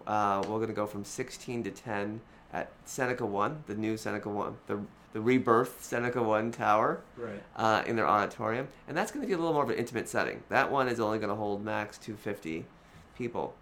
Uh, 0.07 0.39
we're 0.47 0.57
going 0.63 0.67
to 0.75 0.81
go 0.83 0.87
from 0.87 1.03
16 1.03 1.63
to 1.63 1.71
10 1.71 2.21
at 2.55 2.71
Seneca 2.85 3.25
One, 3.25 3.63
the 3.67 3.75
new 3.75 3.97
Seneca 3.97 4.29
One, 4.29 4.55
the 4.67 4.79
the 5.11 5.21
rebirth 5.21 5.81
Seneca 5.81 6.21
One 6.21 6.51
Tower 6.51 7.01
Right. 7.15 7.41
uh, 7.55 7.83
in 7.85 7.95
their 7.95 8.07
auditorium, 8.07 8.67
and 8.87 8.97
that's 8.97 9.11
going 9.13 9.21
to 9.21 9.27
be 9.27 9.33
a 9.33 9.37
little 9.37 9.53
more 9.53 9.63
of 9.63 9.69
an 9.69 9.77
intimate 9.77 10.09
setting. 10.09 10.43
That 10.49 10.69
one 10.69 10.89
is 10.89 10.99
only 10.99 11.19
going 11.19 11.29
to 11.29 11.35
hold 11.35 11.63
max 11.63 11.97
250 11.97 12.65
people. 13.17 13.55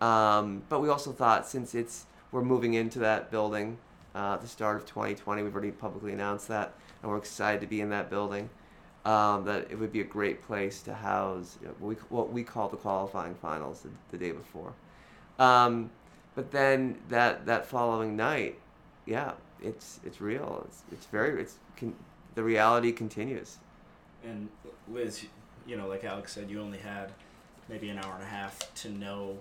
Um, 0.00 0.62
but 0.68 0.80
we 0.80 0.88
also 0.88 1.10
thought 1.10 1.48
since 1.48 1.74
it's 1.74 2.06
we're 2.30 2.42
moving 2.42 2.74
into 2.74 3.00
that 3.00 3.32
building 3.32 3.78
uh, 4.14 4.34
at 4.34 4.42
the 4.42 4.46
start 4.46 4.76
of 4.76 4.86
2020, 4.86 5.42
we've 5.42 5.52
already 5.52 5.72
publicly 5.72 6.12
announced 6.12 6.46
that, 6.48 6.74
and 7.02 7.10
we're 7.10 7.18
excited 7.18 7.60
to 7.62 7.66
be 7.66 7.80
in 7.80 7.90
that 7.90 8.10
building. 8.10 8.50
Um, 9.04 9.44
that 9.46 9.68
it 9.72 9.76
would 9.80 9.92
be 9.92 10.02
a 10.02 10.04
great 10.04 10.46
place 10.46 10.80
to 10.82 10.94
house 10.94 11.58
you 11.60 11.66
know, 11.66 11.74
what, 11.80 11.88
we, 11.88 11.94
what 12.10 12.32
we 12.32 12.44
call 12.44 12.68
the 12.68 12.76
qualifying 12.76 13.34
finals 13.34 13.80
the, 13.80 13.88
the 14.12 14.16
day 14.24 14.30
before. 14.30 14.72
Um, 15.40 15.90
but 16.34 16.50
then 16.50 16.98
that 17.08 17.46
that 17.46 17.66
following 17.66 18.16
night, 18.16 18.58
yeah, 19.06 19.32
it's 19.60 20.00
it's 20.04 20.20
real. 20.20 20.64
It's 20.66 20.82
it's 20.92 21.06
very 21.06 21.40
it's 21.40 21.56
con- 21.76 21.94
the 22.34 22.42
reality 22.42 22.92
continues. 22.92 23.58
And 24.24 24.48
Liz, 24.88 25.26
you 25.66 25.76
know, 25.76 25.88
like 25.88 26.04
Alex 26.04 26.32
said, 26.32 26.50
you 26.50 26.60
only 26.60 26.78
had 26.78 27.12
maybe 27.68 27.88
an 27.88 27.98
hour 27.98 28.14
and 28.14 28.22
a 28.22 28.26
half 28.26 28.72
to 28.74 28.88
know 28.88 29.38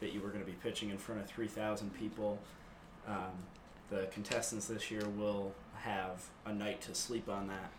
that 0.00 0.12
you 0.12 0.20
were 0.20 0.28
going 0.28 0.40
to 0.40 0.46
be 0.46 0.56
pitching 0.62 0.90
in 0.90 0.98
front 0.98 1.20
of 1.20 1.26
3,000 1.26 1.92
people. 1.94 2.38
Um, 3.06 3.32
the 3.90 4.06
contestants 4.12 4.66
this 4.66 4.90
year 4.90 5.02
will 5.16 5.52
have 5.76 6.24
a 6.46 6.52
night 6.52 6.80
to 6.82 6.94
sleep 6.94 7.28
on 7.28 7.48
that. 7.48 7.70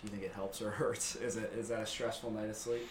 Do 0.00 0.04
you 0.04 0.10
think 0.10 0.22
it 0.22 0.32
helps 0.32 0.62
or 0.62 0.70
hurts? 0.80 1.16
Is 1.16 1.36
it 1.36 1.52
is 1.56 1.68
that 1.68 1.80
a 1.80 1.86
stressful 1.86 2.30
night 2.30 2.48
of 2.48 2.56
sleep? 2.56 2.88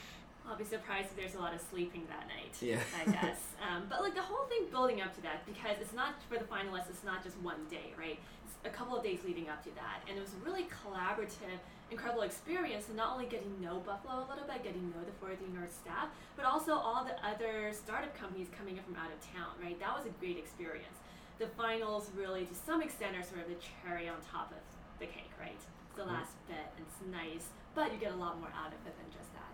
I'll 0.48 0.56
be 0.56 0.64
surprised 0.64 1.10
if 1.12 1.18
there's 1.18 1.36
a 1.36 1.40
lot 1.40 1.54
of 1.54 1.60
sleeping 1.60 2.08
that 2.08 2.28
night. 2.28 2.56
Yeah. 2.62 2.80
I 2.96 3.12
guess. 3.12 3.40
Um, 3.58 3.90
but 3.90 4.06
like 4.06 4.14
the 4.14 4.22
whole 4.22 4.46
thing 4.46 4.70
building 4.70 5.02
up 5.02 5.18
to 5.18 5.22
that, 5.26 5.42
because 5.50 5.82
it's 5.82 5.92
not 5.92 6.14
for 6.30 6.38
the 6.38 6.46
finalists. 6.46 6.94
It's 6.94 7.04
not 7.04 7.26
just 7.26 7.36
one 7.42 7.66
day, 7.74 7.90
right? 7.98 8.22
It's 8.46 8.54
a 8.64 8.70
couple 8.70 8.96
of 8.96 9.02
days 9.04 9.26
leading 9.26 9.50
up 9.50 9.66
to 9.66 9.74
that, 9.74 10.06
and 10.06 10.14
it 10.14 10.22
was 10.22 10.38
a 10.38 10.42
really 10.46 10.70
collaborative, 10.70 11.58
incredible 11.90 12.22
experience. 12.22 12.86
And 12.88 12.96
not 12.96 13.18
only 13.18 13.26
getting 13.26 13.50
to 13.50 13.60
know 13.60 13.82
Buffalo 13.82 14.24
a 14.24 14.28
little 14.30 14.46
bit, 14.46 14.62
getting 14.62 14.86
to 14.86 14.92
know 14.94 15.04
the 15.04 15.12
43 15.20 15.58
North 15.58 15.74
staff, 15.74 16.14
but 16.38 16.46
also 16.46 16.78
all 16.78 17.02
the 17.02 17.18
other 17.26 17.74
startup 17.74 18.14
companies 18.14 18.48
coming 18.54 18.78
in 18.78 18.84
from 18.86 18.96
out 18.96 19.10
of 19.10 19.18
town, 19.34 19.58
right? 19.58 19.76
That 19.82 19.98
was 19.98 20.06
a 20.06 20.14
great 20.22 20.38
experience. 20.38 21.02
The 21.42 21.50
finals 21.58 22.14
really, 22.16 22.46
to 22.46 22.54
some 22.54 22.86
extent, 22.86 23.18
are 23.18 23.26
sort 23.26 23.42
of 23.42 23.50
the 23.50 23.58
cherry 23.58 24.06
on 24.08 24.22
top 24.22 24.54
of 24.54 24.62
the 25.02 25.10
cake, 25.10 25.34
right? 25.42 25.58
It's 25.58 25.98
the 25.98 26.06
last 26.06 26.38
bit, 26.46 26.62
and 26.78 26.86
it's 26.86 27.02
nice, 27.10 27.50
but 27.74 27.90
you 27.92 27.98
get 27.98 28.14
a 28.14 28.22
lot 28.22 28.38
more 28.38 28.54
out 28.54 28.70
of 28.70 28.80
it 28.86 28.94
than 29.02 29.10
just 29.10 29.34
that. 29.34 29.54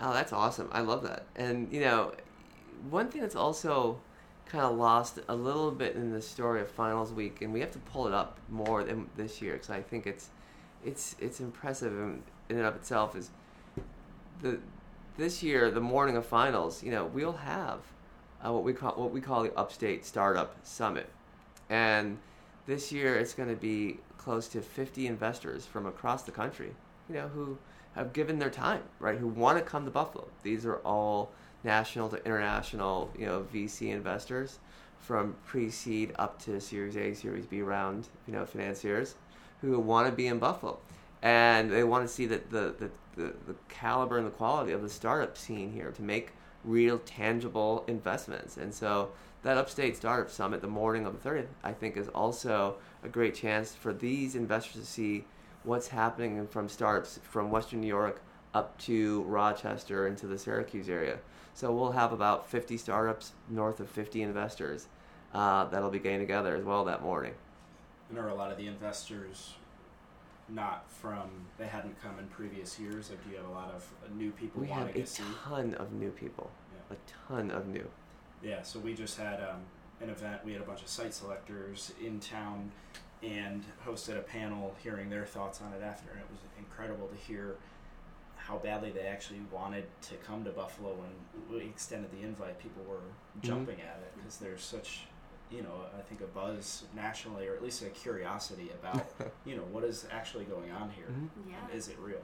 Oh, 0.00 0.12
that's 0.12 0.32
awesome. 0.32 0.68
I 0.72 0.80
love 0.80 1.02
that. 1.02 1.26
And, 1.34 1.72
you 1.72 1.80
know, 1.80 2.12
one 2.90 3.08
thing 3.08 3.20
that's 3.20 3.36
also 3.36 3.98
kind 4.48 4.64
of 4.64 4.76
lost 4.76 5.18
a 5.28 5.34
little 5.34 5.70
bit 5.70 5.94
in 5.94 6.12
the 6.12 6.22
story 6.22 6.60
of 6.60 6.70
finals 6.70 7.12
week, 7.12 7.42
and 7.42 7.52
we 7.52 7.60
have 7.60 7.70
to 7.72 7.78
pull 7.78 8.06
it 8.06 8.14
up 8.14 8.38
more 8.48 8.82
than 8.82 9.08
this 9.16 9.42
year 9.42 9.54
because 9.54 9.70
I 9.70 9.82
think 9.82 10.06
it's 10.06 10.30
it's 10.84 11.16
it's 11.20 11.40
impressive 11.40 11.92
in, 11.92 12.22
in 12.48 12.56
and 12.56 12.64
of 12.64 12.74
itself. 12.76 13.14
Is 13.14 13.30
the 14.40 14.58
this 15.16 15.42
year 15.42 15.70
the 15.70 15.80
morning 15.80 16.16
of 16.16 16.24
finals, 16.24 16.82
you 16.82 16.90
know, 16.90 17.04
we'll 17.06 17.32
have 17.32 17.80
uh, 18.44 18.52
what 18.52 18.64
we 18.64 18.72
call 18.72 18.92
what 18.92 19.10
we 19.10 19.20
call 19.20 19.42
the 19.42 19.54
Upstate 19.54 20.04
Startup 20.04 20.54
Summit, 20.62 21.10
and 21.68 22.18
this 22.66 22.90
year 22.90 23.16
it's 23.16 23.34
going 23.34 23.48
to 23.50 23.56
be 23.56 23.98
close 24.16 24.48
to 24.48 24.60
50 24.60 25.06
investors 25.06 25.66
from 25.66 25.86
across 25.86 26.22
the 26.22 26.32
country, 26.32 26.74
you 27.08 27.14
know, 27.14 27.28
who 27.28 27.58
have 27.94 28.12
given 28.12 28.38
their 28.38 28.50
time, 28.50 28.82
right? 28.98 29.18
Who 29.18 29.28
want 29.28 29.58
to 29.58 29.64
come 29.64 29.84
to 29.84 29.90
Buffalo. 29.90 30.28
These 30.42 30.64
are 30.66 30.76
all 30.76 31.30
national 31.64 32.08
to 32.10 32.24
international, 32.24 33.10
you 33.18 33.26
know, 33.26 33.46
VC 33.52 33.90
investors 33.90 34.58
from 35.00 35.36
pre-seed 35.46 36.12
up 36.18 36.40
to 36.42 36.60
Series 36.60 36.96
A, 36.96 37.14
Series 37.14 37.46
B 37.46 37.62
round, 37.62 38.08
you 38.26 38.32
know, 38.32 38.44
financiers 38.44 39.14
who 39.60 39.78
want 39.78 40.06
to 40.08 40.12
be 40.12 40.26
in 40.26 40.38
Buffalo, 40.38 40.78
and 41.22 41.70
they 41.70 41.82
want 41.84 42.06
to 42.06 42.12
see 42.12 42.26
that 42.26 42.50
the 42.50 42.74
the, 42.78 42.90
the, 43.16 43.34
the 43.46 43.54
caliber 43.68 44.18
and 44.18 44.26
the 44.26 44.30
quality 44.30 44.72
of 44.72 44.82
the 44.82 44.88
startup 44.88 45.36
scene 45.36 45.72
here 45.72 45.90
to 45.90 46.02
make 46.02 46.32
real 46.64 46.98
tangible 46.98 47.84
investments. 47.88 48.56
And 48.56 48.72
so 48.72 49.10
that 49.42 49.56
Upstate 49.56 49.96
Startup 49.96 50.30
Summit, 50.30 50.60
the 50.60 50.68
morning 50.68 51.06
of 51.06 51.20
the 51.20 51.28
30th, 51.28 51.46
I 51.62 51.72
think 51.72 51.96
is 51.96 52.08
also 52.08 52.76
a 53.02 53.08
great 53.08 53.34
chance 53.34 53.74
for 53.74 53.92
these 53.92 54.34
investors 54.34 54.82
to 54.82 54.86
see 54.86 55.24
what's 55.68 55.88
happening 55.88 56.46
from 56.46 56.66
startups 56.68 57.20
from 57.22 57.50
Western 57.50 57.80
New 57.82 57.86
York 57.86 58.22
up 58.54 58.76
to 58.78 59.22
Rochester 59.24 60.06
into 60.08 60.26
the 60.26 60.38
Syracuse 60.38 60.88
area. 60.88 61.18
So 61.52 61.70
we'll 61.72 61.92
have 61.92 62.12
about 62.12 62.48
50 62.48 62.78
startups, 62.78 63.32
north 63.50 63.78
of 63.78 63.90
50 63.90 64.22
investors 64.22 64.86
uh, 65.34 65.64
that'll 65.66 65.90
be 65.90 65.98
getting 65.98 66.20
together 66.20 66.56
as 66.56 66.64
well 66.64 66.84
that 66.86 67.02
morning. 67.02 67.34
And 68.08 68.18
are 68.18 68.28
a 68.30 68.34
lot 68.34 68.50
of 68.50 68.56
the 68.56 68.66
investors 68.66 69.54
not 70.48 70.90
from 70.90 71.28
they 71.58 71.66
hadn't 71.66 72.00
come 72.02 72.18
in 72.18 72.26
previous 72.28 72.78
years? 72.80 73.10
Or 73.10 73.16
do 73.16 73.30
you 73.30 73.36
have 73.36 73.46
a 73.46 73.52
lot 73.52 73.70
of 73.74 73.86
new 74.16 74.30
people 74.30 74.62
We 74.62 74.68
have 74.68 74.86
wanting 74.86 75.02
a 75.02 75.04
to 75.04 75.06
see? 75.06 75.22
ton 75.44 75.74
of 75.74 75.92
new 75.92 76.10
people, 76.10 76.50
Yeah. 76.90 76.96
a 76.96 77.28
ton 77.34 77.50
of 77.50 77.68
new. 77.68 77.86
Yeah, 78.42 78.62
so 78.62 78.78
we 78.78 78.94
just 78.94 79.18
had 79.18 79.40
um, 79.40 79.60
an 80.00 80.08
event. 80.08 80.42
We 80.46 80.52
had 80.54 80.62
a 80.62 80.64
bunch 80.64 80.80
of 80.80 80.88
site 80.88 81.12
selectors 81.12 81.92
in 82.02 82.20
town 82.20 82.72
and 83.22 83.64
hosted 83.86 84.16
a 84.18 84.22
panel 84.22 84.74
hearing 84.82 85.10
their 85.10 85.24
thoughts 85.24 85.60
on 85.60 85.72
it 85.72 85.82
after. 85.82 86.10
And 86.10 86.20
it 86.20 86.26
was 86.30 86.40
incredible 86.58 87.06
to 87.08 87.16
hear 87.16 87.56
how 88.36 88.58
badly 88.58 88.90
they 88.90 89.02
actually 89.02 89.40
wanted 89.50 89.84
to 90.02 90.14
come 90.16 90.44
to 90.44 90.50
Buffalo. 90.50 90.94
When 90.94 91.58
we 91.58 91.64
extended 91.66 92.10
the 92.12 92.22
invite, 92.26 92.58
people 92.60 92.82
were 92.88 93.00
jumping 93.42 93.80
at 93.80 94.00
it 94.02 94.12
because 94.16 94.38
there's 94.38 94.62
such, 94.62 95.02
you 95.50 95.62
know, 95.62 95.72
I 95.98 96.02
think 96.02 96.20
a 96.22 96.26
buzz 96.26 96.84
nationally, 96.94 97.46
or 97.48 97.54
at 97.54 97.62
least 97.62 97.82
a 97.82 97.86
curiosity 97.90 98.70
about, 98.82 99.04
you 99.44 99.56
know, 99.56 99.64
what 99.70 99.84
is 99.84 100.06
actually 100.10 100.44
going 100.44 100.70
on 100.70 100.90
here, 100.90 101.06
Mhm. 101.10 101.28
Yeah. 101.50 101.54
and 101.64 101.74
is 101.76 101.88
it 101.88 101.98
real? 101.98 102.22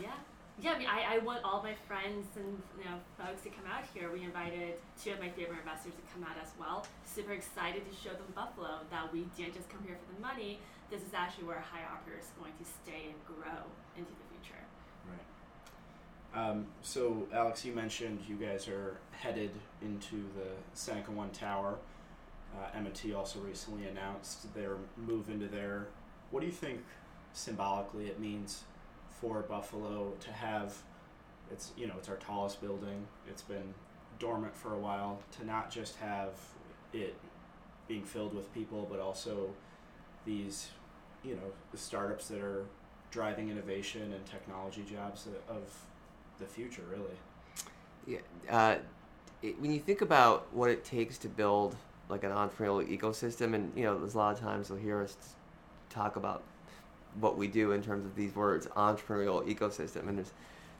Yeah. 0.00 0.12
Yeah, 0.62 0.74
I 0.74 0.78
mean, 0.78 0.86
I, 0.88 1.16
I 1.16 1.18
want 1.18 1.42
all 1.42 1.60
my 1.60 1.74
friends 1.88 2.28
and 2.36 2.62
you 2.78 2.84
know 2.84 2.96
folks 3.18 3.42
to 3.42 3.50
come 3.50 3.66
out 3.66 3.82
here. 3.92 4.12
We 4.12 4.22
invited 4.22 4.74
two 5.02 5.10
of 5.10 5.18
my 5.18 5.28
favorite 5.30 5.58
investors 5.58 5.94
to 5.98 6.14
come 6.14 6.22
out 6.22 6.36
as 6.40 6.50
well. 6.58 6.86
Super 7.04 7.32
excited 7.32 7.82
to 7.90 7.96
show 7.96 8.14
them 8.14 8.30
Buffalo 8.32 8.78
that 8.90 9.12
we 9.12 9.26
didn't 9.36 9.54
just 9.54 9.68
come 9.68 9.82
here 9.84 9.96
for 9.98 10.14
the 10.14 10.20
money. 10.22 10.60
This 10.88 11.02
is 11.02 11.14
actually 11.14 11.44
where 11.44 11.58
High 11.58 11.82
Opera 11.82 12.14
is 12.16 12.30
going 12.38 12.52
to 12.52 12.64
stay 12.64 13.10
and 13.10 13.18
grow 13.26 13.58
into 13.96 14.10
the 14.12 14.38
future. 14.38 14.62
Right. 15.10 16.40
Um, 16.40 16.66
so, 16.82 17.26
Alex, 17.34 17.64
you 17.64 17.72
mentioned 17.72 18.20
you 18.28 18.36
guys 18.36 18.68
are 18.68 18.98
headed 19.10 19.50
into 19.82 20.22
the 20.36 20.46
Seneca 20.74 21.10
One 21.10 21.30
Tower. 21.30 21.78
Uh, 22.54 22.76
M&T 22.76 23.12
also 23.14 23.40
recently 23.40 23.88
announced 23.88 24.54
their 24.54 24.76
move 24.96 25.28
into 25.28 25.48
there. 25.48 25.88
What 26.30 26.40
do 26.40 26.46
you 26.46 26.52
think 26.52 26.84
symbolically 27.32 28.06
it 28.06 28.20
means 28.20 28.62
for 29.22 29.42
Buffalo 29.42 30.12
to 30.20 30.32
have? 30.32 30.74
It's 31.50 31.72
you 31.76 31.86
know 31.86 31.94
it's 31.96 32.08
our 32.08 32.16
tallest 32.16 32.60
building. 32.60 33.06
It's 33.28 33.42
been 33.42 33.72
dormant 34.18 34.54
for 34.54 34.74
a 34.74 34.78
while. 34.78 35.20
To 35.38 35.46
not 35.46 35.70
just 35.70 35.96
have 35.96 36.32
it 36.92 37.14
being 37.88 38.04
filled 38.04 38.34
with 38.34 38.52
people, 38.52 38.86
but 38.90 39.00
also 39.00 39.50
these 40.26 40.70
you 41.22 41.34
know 41.36 41.52
the 41.70 41.78
startups 41.78 42.28
that 42.28 42.40
are 42.40 42.66
driving 43.10 43.48
innovation 43.48 44.12
and 44.12 44.26
technology 44.26 44.84
jobs 44.90 45.28
of 45.48 45.62
the 46.38 46.46
future, 46.46 46.82
really. 46.90 47.16
Yeah, 48.06 48.18
uh, 48.50 48.76
it, 49.42 49.60
when 49.60 49.72
you 49.72 49.78
think 49.78 50.00
about 50.00 50.52
what 50.52 50.70
it 50.70 50.84
takes 50.84 51.16
to 51.18 51.28
build 51.28 51.76
like 52.08 52.24
an 52.24 52.32
entrepreneurial 52.32 52.98
ecosystem, 52.98 53.54
and 53.54 53.72
you 53.76 53.84
know, 53.84 53.98
there's 53.98 54.14
a 54.14 54.18
lot 54.18 54.34
of 54.34 54.40
times 54.40 54.68
you'll 54.68 54.78
hear 54.78 55.02
us 55.02 55.16
talk 55.90 56.16
about 56.16 56.42
what 57.20 57.36
we 57.36 57.46
do 57.46 57.72
in 57.72 57.82
terms 57.82 58.04
of 58.04 58.14
these 58.16 58.34
words, 58.34 58.66
entrepreneurial 58.68 59.46
ecosystem, 59.46 60.08
and 60.08 60.18
there's 60.18 60.32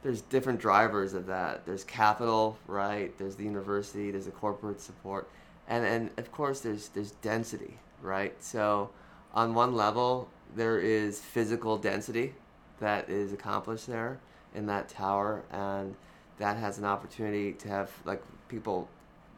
there's 0.02 0.20
different 0.22 0.60
drivers 0.60 1.14
of 1.14 1.26
that. 1.26 1.64
There's 1.64 1.84
capital, 1.84 2.58
right? 2.66 3.16
There's 3.18 3.36
the 3.36 3.44
university. 3.44 4.10
There's 4.10 4.24
the 4.24 4.32
corporate 4.32 4.80
support, 4.80 5.28
and 5.68 5.84
and 5.84 6.10
of 6.18 6.32
course 6.32 6.60
there's 6.60 6.88
there's 6.88 7.12
density, 7.12 7.78
right? 8.02 8.34
So 8.42 8.90
on 9.34 9.54
one 9.54 9.74
level 9.74 10.28
there 10.54 10.78
is 10.78 11.20
physical 11.20 11.78
density 11.78 12.34
that 12.80 13.08
is 13.08 13.32
accomplished 13.32 13.86
there 13.86 14.18
in 14.54 14.66
that 14.66 14.88
tower, 14.88 15.42
and 15.50 15.94
that 16.38 16.56
has 16.56 16.78
an 16.78 16.84
opportunity 16.84 17.52
to 17.52 17.68
have 17.68 17.90
like 18.04 18.22
people 18.48 18.88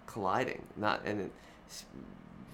colliding, 0.06 0.62
not 0.76 1.04
and 1.04 1.30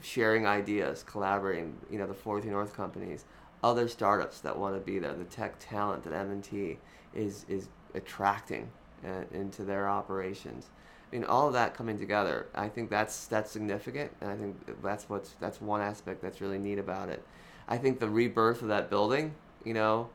sharing 0.03 0.47
ideas, 0.47 1.05
collaborating. 1.05 1.77
You 1.91 1.99
know, 1.99 2.07
the 2.07 2.15
43 2.15 2.51
North 2.51 2.75
companies, 2.75 3.25
other 3.63 3.89
startups 3.89 4.41
that 4.41 4.59
want 4.59 4.75
to 4.75 4.81
be 4.81 4.99
there, 4.99 5.13
the 5.13 5.25
tech 5.25 5.55
talent 5.59 6.05
that 6.05 6.13
M&T 6.13 6.79
is 7.15 7.45
is 7.49 7.69
attracting 7.95 8.71
uh, 9.05 9.25
into 9.33 9.65
their 9.65 9.89
operations. 9.89 10.67
I 11.11 11.17
mean, 11.17 11.25
all 11.25 11.49
of 11.49 11.53
that 11.55 11.75
coming 11.75 11.99
together, 11.99 12.47
I 12.55 12.69
think 12.69 12.89
that's 12.89 13.27
that's 13.27 13.51
significant, 13.51 14.13
and 14.21 14.31
I 14.31 14.37
think 14.37 14.83
that's 14.83 15.09
what's 15.09 15.31
that's 15.41 15.61
one 15.61 15.81
aspect 15.81 16.23
that's 16.23 16.41
really 16.41 16.59
neat 16.59 16.79
about 16.79 17.09
it. 17.09 17.23
I 17.69 17.79
think 17.79 18.01
the 18.01 18.09
rebirth 18.09 18.63
of 18.63 18.69
that 18.69 18.91
building, 18.91 19.35
you 19.65 19.75
know, 19.75 20.09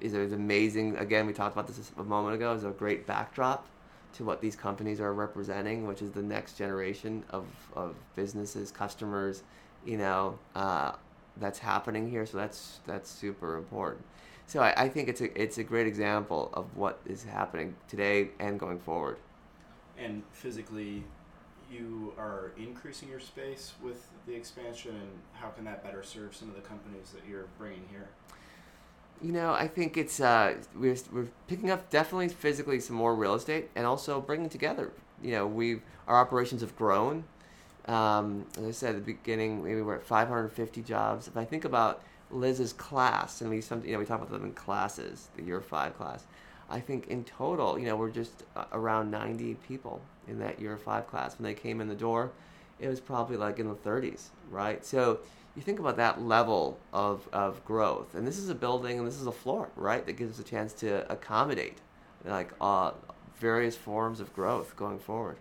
is, 0.00 0.14
is 0.14 0.32
amazing. 0.32 0.96
Again, 0.96 1.26
we 1.26 1.32
talked 1.32 1.54
about 1.54 1.66
this 1.66 1.92
a 1.98 2.04
moment 2.04 2.34
ago. 2.34 2.52
Is 2.52 2.64
a 2.64 2.70
great 2.70 3.06
backdrop 3.06 3.66
to 4.14 4.24
what 4.24 4.40
these 4.40 4.56
companies 4.56 5.00
are 5.00 5.12
representing, 5.12 5.86
which 5.86 6.00
is 6.00 6.10
the 6.12 6.22
next 6.22 6.56
generation 6.56 7.24
of, 7.30 7.46
of 7.74 7.96
businesses, 8.14 8.70
customers, 8.70 9.42
you 9.84 9.98
know, 9.98 10.38
uh, 10.54 10.92
that's 11.36 11.58
happening 11.58 12.10
here. 12.10 12.26
So 12.26 12.38
that's 12.38 12.80
that's 12.86 13.10
super 13.10 13.56
important. 13.56 14.04
So 14.46 14.60
I, 14.60 14.84
I 14.84 14.88
think 14.88 15.08
it's 15.08 15.20
a 15.20 15.40
it's 15.40 15.58
a 15.58 15.64
great 15.64 15.86
example 15.86 16.50
of 16.54 16.76
what 16.76 17.00
is 17.06 17.24
happening 17.24 17.76
today 17.88 18.30
and 18.38 18.58
going 18.58 18.78
forward. 18.78 19.16
And 19.98 20.22
physically, 20.32 21.04
you 21.70 22.12
are 22.18 22.52
increasing 22.56 23.08
your 23.08 23.20
space 23.20 23.72
with 23.82 24.06
the 24.26 24.34
expansion, 24.34 24.92
and 24.92 25.10
how 25.32 25.48
can 25.48 25.64
that 25.64 25.82
better 25.82 26.02
serve 26.02 26.34
some 26.34 26.48
of 26.48 26.56
the 26.56 26.62
companies 26.62 27.10
that 27.12 27.22
you're 27.28 27.46
bringing 27.58 27.84
here? 27.90 28.08
You 29.22 29.32
know, 29.32 29.52
I 29.52 29.68
think 29.68 29.96
it's 29.96 30.20
uh, 30.20 30.56
we're 30.76 30.96
we're 31.12 31.28
picking 31.46 31.70
up 31.70 31.90
definitely 31.90 32.28
physically 32.28 32.80
some 32.80 32.96
more 32.96 33.14
real 33.14 33.34
estate, 33.34 33.70
and 33.74 33.86
also 33.86 34.20
bringing 34.20 34.48
together. 34.48 34.92
You 35.22 35.32
know, 35.32 35.46
we 35.46 35.80
our 36.06 36.18
operations 36.18 36.60
have 36.60 36.76
grown. 36.76 37.24
Um, 37.86 38.46
as 38.58 38.64
I 38.64 38.70
said 38.70 38.96
at 38.96 39.04
the 39.04 39.12
beginning, 39.12 39.62
maybe 39.62 39.82
we're 39.82 39.96
at 39.96 40.04
550 40.04 40.82
jobs. 40.82 41.28
If 41.28 41.36
I 41.36 41.44
think 41.44 41.64
about 41.64 42.02
Liz's 42.30 42.72
class, 42.72 43.40
and 43.40 43.50
we 43.50 43.60
some 43.60 43.84
you 43.84 43.92
know 43.92 43.98
we 43.98 44.06
talk 44.06 44.20
about 44.20 44.30
them 44.30 44.44
in 44.44 44.52
classes, 44.52 45.28
the 45.36 45.42
year 45.42 45.60
five 45.60 45.96
class. 45.96 46.24
I 46.70 46.80
think 46.80 47.08
in 47.08 47.24
total, 47.24 47.78
you 47.78 47.86
know, 47.86 47.96
we're 47.96 48.10
just 48.10 48.44
uh, 48.56 48.64
around 48.72 49.10
90 49.10 49.54
people 49.68 50.00
in 50.26 50.38
that 50.38 50.58
year 50.58 50.76
five 50.78 51.06
class. 51.06 51.38
When 51.38 51.44
they 51.44 51.54
came 51.54 51.80
in 51.80 51.88
the 51.88 51.94
door, 51.94 52.32
it 52.80 52.88
was 52.88 53.00
probably 53.00 53.36
like 53.36 53.58
in 53.58 53.68
the 53.68 53.74
30s, 53.74 54.28
right? 54.50 54.84
So 54.84 55.20
you 55.54 55.62
think 55.62 55.78
about 55.78 55.96
that 55.98 56.22
level 56.22 56.78
of, 56.92 57.28
of 57.32 57.64
growth, 57.64 58.14
and 58.14 58.26
this 58.26 58.38
is 58.38 58.48
a 58.48 58.54
building 58.54 58.98
and 58.98 59.06
this 59.06 59.20
is 59.20 59.26
a 59.26 59.32
floor, 59.32 59.68
right, 59.76 60.04
that 60.06 60.14
gives 60.14 60.38
us 60.38 60.44
a 60.44 60.48
chance 60.48 60.72
to 60.74 61.10
accommodate 61.12 61.78
like 62.24 62.50
uh, 62.60 62.92
various 63.36 63.76
forms 63.76 64.18
of 64.20 64.32
growth 64.34 64.74
going 64.76 64.98
forward. 64.98 65.36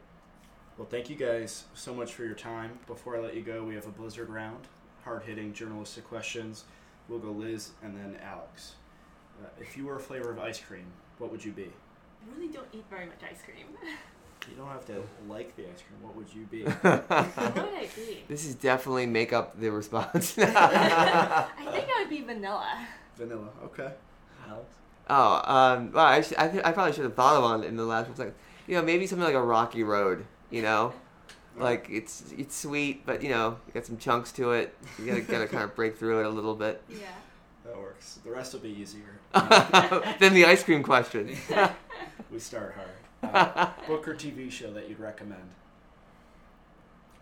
Well, 0.77 0.87
thank 0.89 1.09
you 1.09 1.15
guys 1.15 1.65
so 1.75 1.93
much 1.93 2.13
for 2.13 2.25
your 2.25 2.33
time. 2.35 2.79
Before 2.87 3.15
I 3.15 3.19
let 3.19 3.35
you 3.35 3.41
go, 3.41 3.63
we 3.63 3.75
have 3.75 3.85
a 3.85 3.91
blizzard 3.91 4.29
round, 4.29 4.67
hard 5.03 5.23
hitting 5.23 5.53
journalistic 5.53 6.03
questions. 6.05 6.65
We'll 7.07 7.19
go 7.19 7.31
Liz 7.31 7.71
and 7.83 7.95
then 7.95 8.17
Alex. 8.23 8.73
Uh, 9.41 9.47
if 9.59 9.77
you 9.77 9.85
were 9.85 9.97
a 9.97 9.99
flavor 9.99 10.31
of 10.31 10.39
ice 10.39 10.59
cream, 10.59 10.85
what 11.19 11.31
would 11.31 11.43
you 11.45 11.51
be? 11.51 11.65
I 12.25 12.35
really 12.35 12.51
don't 12.51 12.67
eat 12.73 12.85
very 12.89 13.05
much 13.05 13.19
ice 13.29 13.41
cream. 13.43 13.67
You 14.49 14.57
don't 14.57 14.67
have 14.67 14.85
to 14.87 15.01
like 15.29 15.55
the 15.55 15.63
ice 15.63 15.81
cream. 15.87 16.01
What 16.01 16.17
would 16.17 16.27
you 16.33 16.45
be? 16.47 16.63
what 16.81 17.09
would 17.55 17.73
I 17.73 17.87
be? 17.95 18.25
This 18.27 18.45
is 18.45 18.55
definitely 18.55 19.05
make 19.05 19.31
up 19.31 19.57
the 19.57 19.71
response. 19.71 20.37
I 20.37 21.47
think 21.71 21.87
I 21.87 21.95
would 21.99 22.09
be 22.09 22.19
vanilla. 22.23 22.85
Vanilla. 23.15 23.47
Okay. 23.63 23.89
Alex. 24.45 24.65
Oh, 25.09 25.41
um, 25.45 25.93
well, 25.93 26.05
I, 26.05 26.19
sh- 26.19 26.33
I, 26.37 26.49
th- 26.49 26.61
I 26.65 26.73
probably 26.73 26.91
should 26.91 27.05
have 27.05 27.15
thought 27.15 27.37
of 27.37 27.43
one 27.43 27.63
in 27.63 27.77
the 27.77 27.85
last 27.85 28.09
one. 28.09 28.17
Like, 28.17 28.35
you 28.67 28.75
know, 28.75 28.81
maybe 28.81 29.07
something 29.07 29.23
like 29.23 29.33
a 29.33 29.41
rocky 29.41 29.81
road. 29.83 30.25
You 30.53 30.61
know, 30.61 30.93
like 31.57 31.87
it's 31.89 32.31
it's 32.37 32.55
sweet, 32.55 33.07
but 33.07 33.23
you 33.23 33.29
know, 33.29 33.57
you 33.65 33.73
got 33.73 33.87
some 33.87 33.97
chunks 33.97 34.31
to 34.33 34.51
it. 34.51 34.77
You 34.99 35.07
gotta 35.07 35.21
gotta 35.21 35.47
kind 35.47 35.63
of 35.63 35.75
break 35.75 35.97
through 35.97 36.19
it 36.19 36.27
a 36.27 36.29
little 36.29 36.53
bit. 36.53 36.83
Yeah. 36.87 37.07
That 37.65 37.75
works. 37.75 38.19
The 38.23 38.29
rest 38.29 38.53
will 38.53 38.59
be 38.59 38.69
easier. 38.69 39.19
then 40.19 40.35
the 40.35 40.45
ice 40.45 40.63
cream 40.63 40.83
question. 40.83 41.35
we 42.31 42.37
start 42.37 42.75
hard. 42.75 43.33
Uh, 43.33 43.71
book 43.87 44.07
or 44.07 44.13
TV 44.13 44.51
show 44.51 44.71
that 44.73 44.87
you'd 44.87 44.99
recommend? 44.99 45.49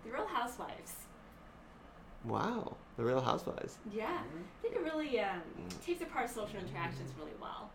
The 0.03 0.11
Real 0.11 0.27
Housewives. 0.27 0.95
Wow, 2.25 2.75
the 2.97 3.05
Real 3.05 3.21
Housewives. 3.21 3.77
Yeah. 3.93 4.07
I 4.07 4.61
think 4.61 4.75
it 4.75 4.81
really 4.81 5.21
um, 5.21 5.41
takes 5.85 6.01
apart 6.01 6.29
social 6.29 6.59
interactions 6.59 7.11
really 7.17 7.31
well. 7.39 7.69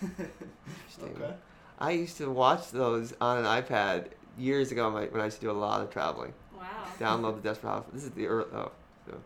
Interesting. 0.00 1.22
okay. 1.22 1.34
I 1.78 1.90
used 1.90 2.16
to 2.18 2.30
watch 2.30 2.70
those 2.70 3.12
on 3.20 3.38
an 3.38 3.44
iPad 3.44 4.06
years 4.38 4.72
ago 4.72 4.90
when 4.90 5.20
I- 5.20 5.24
used 5.24 5.40
to 5.40 5.46
do 5.46 5.50
a 5.50 5.52
lot 5.52 5.80
of 5.80 5.90
traveling. 5.90 6.32
Wow. 6.56 6.64
Download 6.98 7.34
the 7.36 7.42
Desperate 7.48 7.70
Housewives. 7.70 7.92
This 7.94 8.04
is 8.04 8.10
the 8.10 8.26
early, 8.26 8.46
oh, 8.54 8.70
so. 9.06 9.16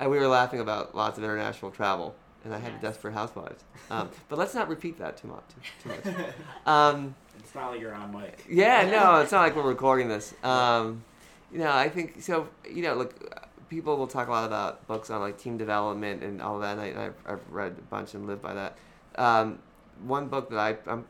and 0.00 0.10
we 0.10 0.18
were 0.18 0.26
laughing 0.28 0.60
about 0.60 0.94
lots 0.94 1.18
of 1.18 1.24
international 1.24 1.70
travel, 1.70 2.14
and 2.44 2.54
I 2.54 2.58
had 2.58 2.72
Yes. 2.72 2.80
the 2.80 2.88
Desperate 2.88 3.14
Housewives. 3.14 3.64
Um, 3.90 4.10
but 4.28 4.38
let's 4.38 4.54
not 4.54 4.68
repeat 4.68 4.98
that 4.98 5.16
too 5.16 5.28
much. 5.28 5.44
Too, 5.82 5.90
too 6.02 6.10
much. 6.18 6.26
Um, 6.66 7.14
It's 7.38 7.54
not 7.54 7.70
like 7.72 7.80
you're 7.80 7.94
on 7.94 8.12
mic. 8.12 8.44
yeah, 8.48 8.88
no, 8.90 9.20
it's 9.20 9.32
not 9.32 9.42
like 9.42 9.54
we're 9.56 9.62
recording 9.68 10.08
this. 10.08 10.34
Um, 10.44 11.04
you 11.52 11.58
know, 11.58 11.70
I 11.72 11.88
think 11.88 12.22
so. 12.22 12.48
You 12.68 12.82
know, 12.82 12.94
look, 12.94 13.14
people 13.68 13.96
will 13.96 14.06
talk 14.06 14.28
a 14.28 14.30
lot 14.30 14.44
about 14.46 14.86
books 14.86 15.10
on 15.10 15.20
like 15.20 15.38
team 15.38 15.56
development 15.58 16.22
and 16.22 16.40
all 16.42 16.58
that. 16.60 16.78
And 16.78 16.98
I, 16.98 17.04
I've, 17.06 17.14
I've 17.26 17.40
read 17.50 17.76
a 17.78 17.82
bunch 17.82 18.14
and 18.14 18.26
lived 18.26 18.42
by 18.42 18.54
that. 18.54 18.76
Um, 19.16 19.58
one 20.04 20.28
book 20.28 20.48
that 20.50 20.58
I, 20.58 20.76
I'm, 20.90 21.04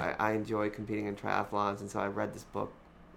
I 0.00 0.14
I 0.18 0.32
enjoy 0.32 0.70
competing 0.70 1.06
in 1.06 1.16
triathlons, 1.16 1.80
and 1.80 1.90
so 1.90 2.00
I 2.00 2.06
read 2.06 2.34
this 2.34 2.44
book 2.44 2.72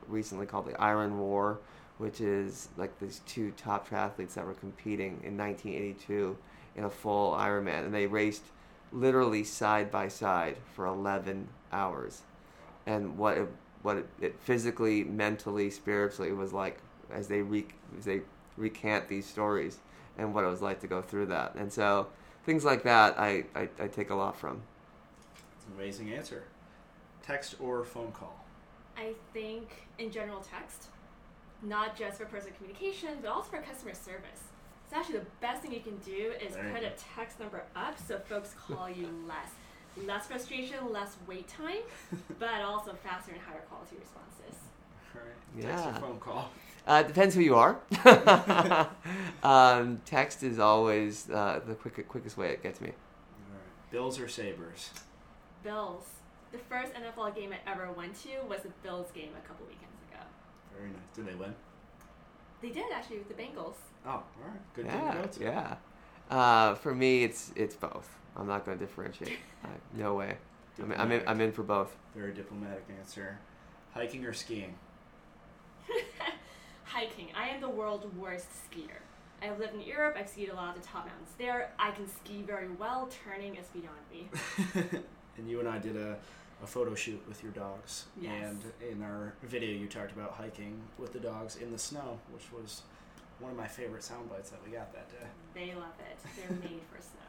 recently 0.07 0.45
called 0.45 0.67
The 0.67 0.79
Iron 0.81 1.17
War, 1.19 1.59
which 1.97 2.21
is 2.21 2.69
like 2.77 2.99
these 2.99 3.21
two 3.25 3.51
top 3.51 3.89
triathletes 3.89 4.33
that 4.33 4.45
were 4.45 4.53
competing 4.53 5.21
in 5.23 5.37
1982 5.37 6.37
in 6.75 6.83
a 6.83 6.89
full 6.89 7.33
Ironman, 7.33 7.85
and 7.85 7.93
they 7.93 8.07
raced 8.07 8.43
literally 8.91 9.43
side 9.43 9.91
by 9.91 10.07
side 10.07 10.55
for 10.75 10.85
11 10.85 11.47
hours 11.71 12.21
and 12.85 13.17
what 13.17 13.37
it, 13.37 13.47
what 13.81 13.97
it, 13.97 14.07
it 14.21 14.39
physically, 14.39 15.03
mentally, 15.03 15.69
spiritually 15.69 16.31
was 16.31 16.53
like 16.53 16.79
as 17.11 17.27
they 17.27 17.41
re, 17.41 17.65
as 17.97 18.05
they 18.05 18.21
recant 18.57 19.09
these 19.09 19.25
stories 19.25 19.79
and 20.17 20.33
what 20.33 20.43
it 20.43 20.47
was 20.47 20.61
like 20.61 20.79
to 20.81 20.87
go 20.87 21.01
through 21.01 21.27
that. 21.27 21.55
And 21.55 21.71
so 21.71 22.07
things 22.45 22.63
like 22.63 22.83
that, 22.83 23.17
I, 23.19 23.45
I, 23.55 23.69
I 23.79 23.87
take 23.87 24.09
a 24.09 24.15
lot 24.15 24.37
from. 24.37 24.61
It's 25.55 25.65
an 25.65 25.73
amazing 25.75 26.13
answer. 26.13 26.43
Text 27.25 27.55
or 27.59 27.83
phone 27.83 28.11
call? 28.11 28.45
I 28.97 29.13
think 29.33 29.69
in 29.97 30.11
general 30.11 30.41
text, 30.41 30.87
not 31.61 31.97
just 31.97 32.17
for 32.17 32.25
personal 32.25 32.55
communication, 32.57 33.09
but 33.21 33.31
also 33.31 33.49
for 33.51 33.61
customer 33.61 33.93
service. 33.93 34.41
It's 34.85 34.93
actually 34.93 35.19
the 35.19 35.25
best 35.41 35.61
thing 35.61 35.71
you 35.73 35.79
can 35.79 35.97
do 35.99 36.33
is 36.45 36.53
There 36.53 36.71
put 36.73 36.83
a 36.83 36.91
text 37.15 37.39
number 37.39 37.63
up 37.75 37.97
so 38.07 38.19
folks 38.19 38.53
call 38.67 38.89
you 38.89 39.07
less. 39.27 39.49
Less 40.05 40.27
frustration, 40.27 40.91
less 40.91 41.15
wait 41.27 41.47
time, 41.47 41.81
but 42.39 42.61
also 42.61 42.93
faster 43.03 43.31
and 43.31 43.41
higher 43.41 43.61
quality 43.69 43.95
responses. 43.99 44.59
All 45.15 45.21
right. 45.21 45.61
Text 45.71 45.85
Yeah. 45.85 45.97
or 45.97 46.01
phone 46.01 46.19
call? 46.19 46.49
Uh, 46.85 47.03
it 47.05 47.07
depends 47.07 47.33
who 47.35 47.41
you 47.41 47.55
are. 47.55 47.79
um, 49.43 50.01
text 50.05 50.43
is 50.43 50.59
always 50.59 51.29
uh, 51.29 51.61
the 51.65 51.75
quick, 51.75 52.07
quickest 52.09 52.37
way 52.37 52.49
it 52.49 52.61
gets 52.61 52.81
me. 52.81 52.89
All 52.89 53.53
right. 53.55 53.91
Bills 53.91 54.19
or 54.19 54.27
Sabres? 54.27 54.89
Bills. 55.63 56.03
The 56.53 56.59
first 56.59 56.93
NFL 56.93 57.35
game 57.35 57.51
I 57.51 57.69
ever 57.69 57.91
went 57.91 58.15
to 58.21 58.29
was 58.47 58.61
the 58.61 58.69
Bills 58.83 59.07
game 59.13 59.31
a 59.37 59.47
couple 59.47 59.65
weekends 59.65 59.97
ago. 60.09 60.23
Very 60.77 60.89
nice. 60.91 61.01
Did 61.15 61.25
they 61.27 61.35
win? 61.35 61.53
They 62.61 62.69
did 62.69 62.85
actually 62.93 63.17
with 63.17 63.27
the 63.27 63.33
Bengals. 63.33 63.75
Oh, 64.05 64.09
all 64.11 64.23
right. 64.45 64.73
Good 64.75 64.87
thing 64.87 64.99
to 64.99 65.05
Yeah, 65.05 65.13
go 65.15 65.27
to. 65.27 65.41
yeah. 65.43 65.75
Uh, 66.29 66.75
for 66.75 66.93
me, 66.95 67.23
it's 67.23 67.51
it's 67.55 67.75
both. 67.75 68.07
I'm 68.37 68.47
not 68.47 68.65
going 68.65 68.77
to 68.77 68.85
differentiate. 68.85 69.37
Uh, 69.65 69.67
no 69.93 70.13
way. 70.15 70.35
I'm, 70.77 70.91
I'm 70.91 71.11
in. 71.13 71.23
I'm 71.25 71.39
in 71.39 71.53
for 71.53 71.63
both. 71.63 71.95
Very 72.13 72.33
diplomatic 72.33 72.83
answer. 72.99 73.39
Hiking 73.93 74.25
or 74.25 74.33
skiing? 74.33 74.75
Hiking. 76.83 77.29
I 77.33 77.47
am 77.47 77.61
the 77.61 77.69
world's 77.69 78.05
worst 78.17 78.47
skier. 78.69 78.99
I've 79.41 79.57
lived 79.57 79.73
in 79.73 79.79
Europe. 79.81 80.17
I've 80.19 80.27
skied 80.27 80.49
a 80.49 80.53
lot 80.55 80.75
of 80.75 80.81
the 80.81 80.87
top 80.87 81.05
mountains 81.05 81.29
there. 81.37 81.71
I 81.79 81.91
can 81.91 82.09
ski 82.09 82.41
very 82.45 82.67
well. 82.77 83.09
Turning 83.23 83.55
is 83.55 83.67
beyond 83.67 84.03
me. 84.11 84.27
and 85.37 85.49
you 85.49 85.61
and 85.61 85.69
I 85.69 85.77
did 85.79 85.95
a, 85.95 86.17
a 86.61 86.67
photo 86.67 86.93
shoot 86.95 87.21
with 87.27 87.41
your 87.43 87.51
dogs. 87.51 88.05
Yes. 88.19 88.31
And 88.81 88.91
in 88.91 89.03
our 89.03 89.33
video, 89.43 89.71
you 89.71 89.87
talked 89.87 90.11
about 90.11 90.31
hiking 90.33 90.79
with 90.97 91.13
the 91.13 91.19
dogs 91.19 91.55
in 91.57 91.71
the 91.71 91.79
snow, 91.79 92.19
which 92.31 92.45
was 92.51 92.81
one 93.39 93.51
of 93.51 93.57
my 93.57 93.67
favorite 93.67 94.03
sound 94.03 94.29
bites 94.29 94.49
that 94.51 94.59
we 94.65 94.71
got 94.71 94.93
that 94.93 95.09
day. 95.09 95.25
They 95.53 95.73
love 95.75 95.93
it. 95.99 96.17
They're 96.37 96.57
made 96.61 96.81
for 96.91 97.01
snow. 97.01 97.19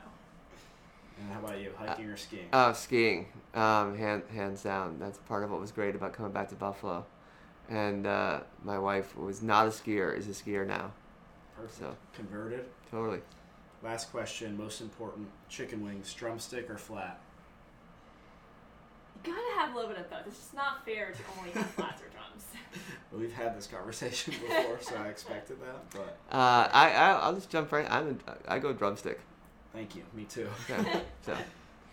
And 1.21 1.33
how 1.33 1.41
about 1.41 1.61
you, 1.61 1.71
hiking 1.77 2.07
or 2.07 2.17
skiing? 2.17 2.49
Oh, 2.53 2.73
skiing, 2.73 3.27
um, 3.55 3.97
hand, 3.97 4.23
hands 4.33 4.63
down. 4.63 4.99
That's 4.99 5.19
part 5.19 5.45
of 5.45 5.51
what 5.51 5.61
was 5.61 5.71
great 5.73 5.95
about 5.95 6.13
coming 6.13 6.33
back 6.33 6.49
to 6.49 6.57
Buffalo. 6.57 7.07
And 7.71 8.07
uh, 8.07 8.41
my 8.65 8.79
wife 8.79 9.17
was 9.17 9.41
not 9.43 9.67
a 9.67 9.71
skier, 9.71 10.17
is 10.17 10.27
a 10.29 10.33
skier 10.33 10.67
now. 10.67 10.91
Perfect. 11.57 11.79
so- 11.79 11.97
Converted. 12.15 12.65
Totally. 12.91 13.21
Last 13.83 14.11
question, 14.11 14.57
most 14.57 14.81
important: 14.81 15.29
chicken 15.49 15.85
wings, 15.85 16.13
drumstick 16.15 16.69
or 16.71 16.79
flat? 16.79 17.21
You 19.25 19.33
gotta 19.33 19.59
have 19.61 19.73
a 19.73 19.75
little 19.77 19.91
bit 19.91 20.01
of 20.01 20.11
both. 20.11 20.27
It's 20.27 20.37
just 20.39 20.55
not 20.55 20.85
fair 20.85 21.13
to 21.13 21.19
only 21.39 21.51
have 21.53 21.67
flats 21.77 22.03
or 22.03 22.09
drums. 22.09 22.45
Well, 23.11 23.21
we've 23.21 23.33
had 23.33 23.57
this 23.57 23.67
conversation 23.67 24.35
before, 24.41 24.79
so 24.81 24.97
I 24.97 25.09
expected 25.09 25.59
that. 25.61 25.91
But 25.91 26.19
Uh, 26.37 26.69
I, 26.73 26.91
I 26.91 27.11
I'll 27.21 27.35
just 27.35 27.49
jump 27.51 27.73
right. 27.73 27.87
I'm 27.91 28.09
in, 28.09 28.21
I 28.49 28.59
go 28.59 28.73
drumstick. 28.73 29.21
thank 29.73 29.95
you. 29.97 30.03
Me 30.15 30.25
too. 30.25 30.49
Okay. 30.71 31.01
so 31.23 31.37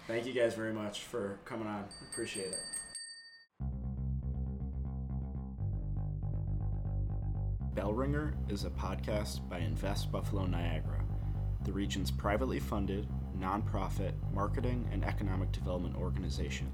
Thank 0.08 0.26
you 0.26 0.34
guys 0.34 0.56
very 0.56 0.74
much 0.74 1.02
for 1.02 1.38
coming 1.46 1.68
on. 1.68 1.86
Appreciate 2.12 2.48
it. 2.48 2.60
Bellringer 7.74 8.34
is 8.50 8.66
a 8.66 8.70
podcast 8.70 9.48
by 9.48 9.60
Invest 9.60 10.12
Buffalo 10.12 10.46
Niagara, 10.46 11.04
the 11.64 11.72
region's 11.72 12.12
privately 12.12 12.60
funded, 12.60 13.08
nonprofit 13.40 14.14
marketing 14.34 14.88
and 14.92 15.06
economic 15.06 15.52
development 15.52 15.96
organization. 15.96 16.70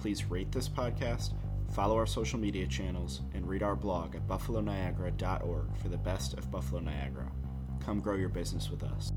Please 0.00 0.24
rate 0.24 0.50
this 0.50 0.66
podcast, 0.66 1.34
follow 1.72 1.94
our 1.96 2.06
social 2.06 2.38
media 2.38 2.66
channels, 2.66 3.20
and 3.34 3.46
read 3.46 3.62
our 3.62 3.76
blog 3.76 4.16
at 4.16 4.26
buffaloniagara.org 4.26 5.76
for 5.76 5.88
the 5.88 5.98
best 5.98 6.32
of 6.38 6.50
Buffalo 6.50 6.80
Niagara. 6.80 7.30
Come 7.84 8.00
grow 8.00 8.16
your 8.16 8.30
business 8.30 8.70
with 8.70 8.82
us. 8.82 9.12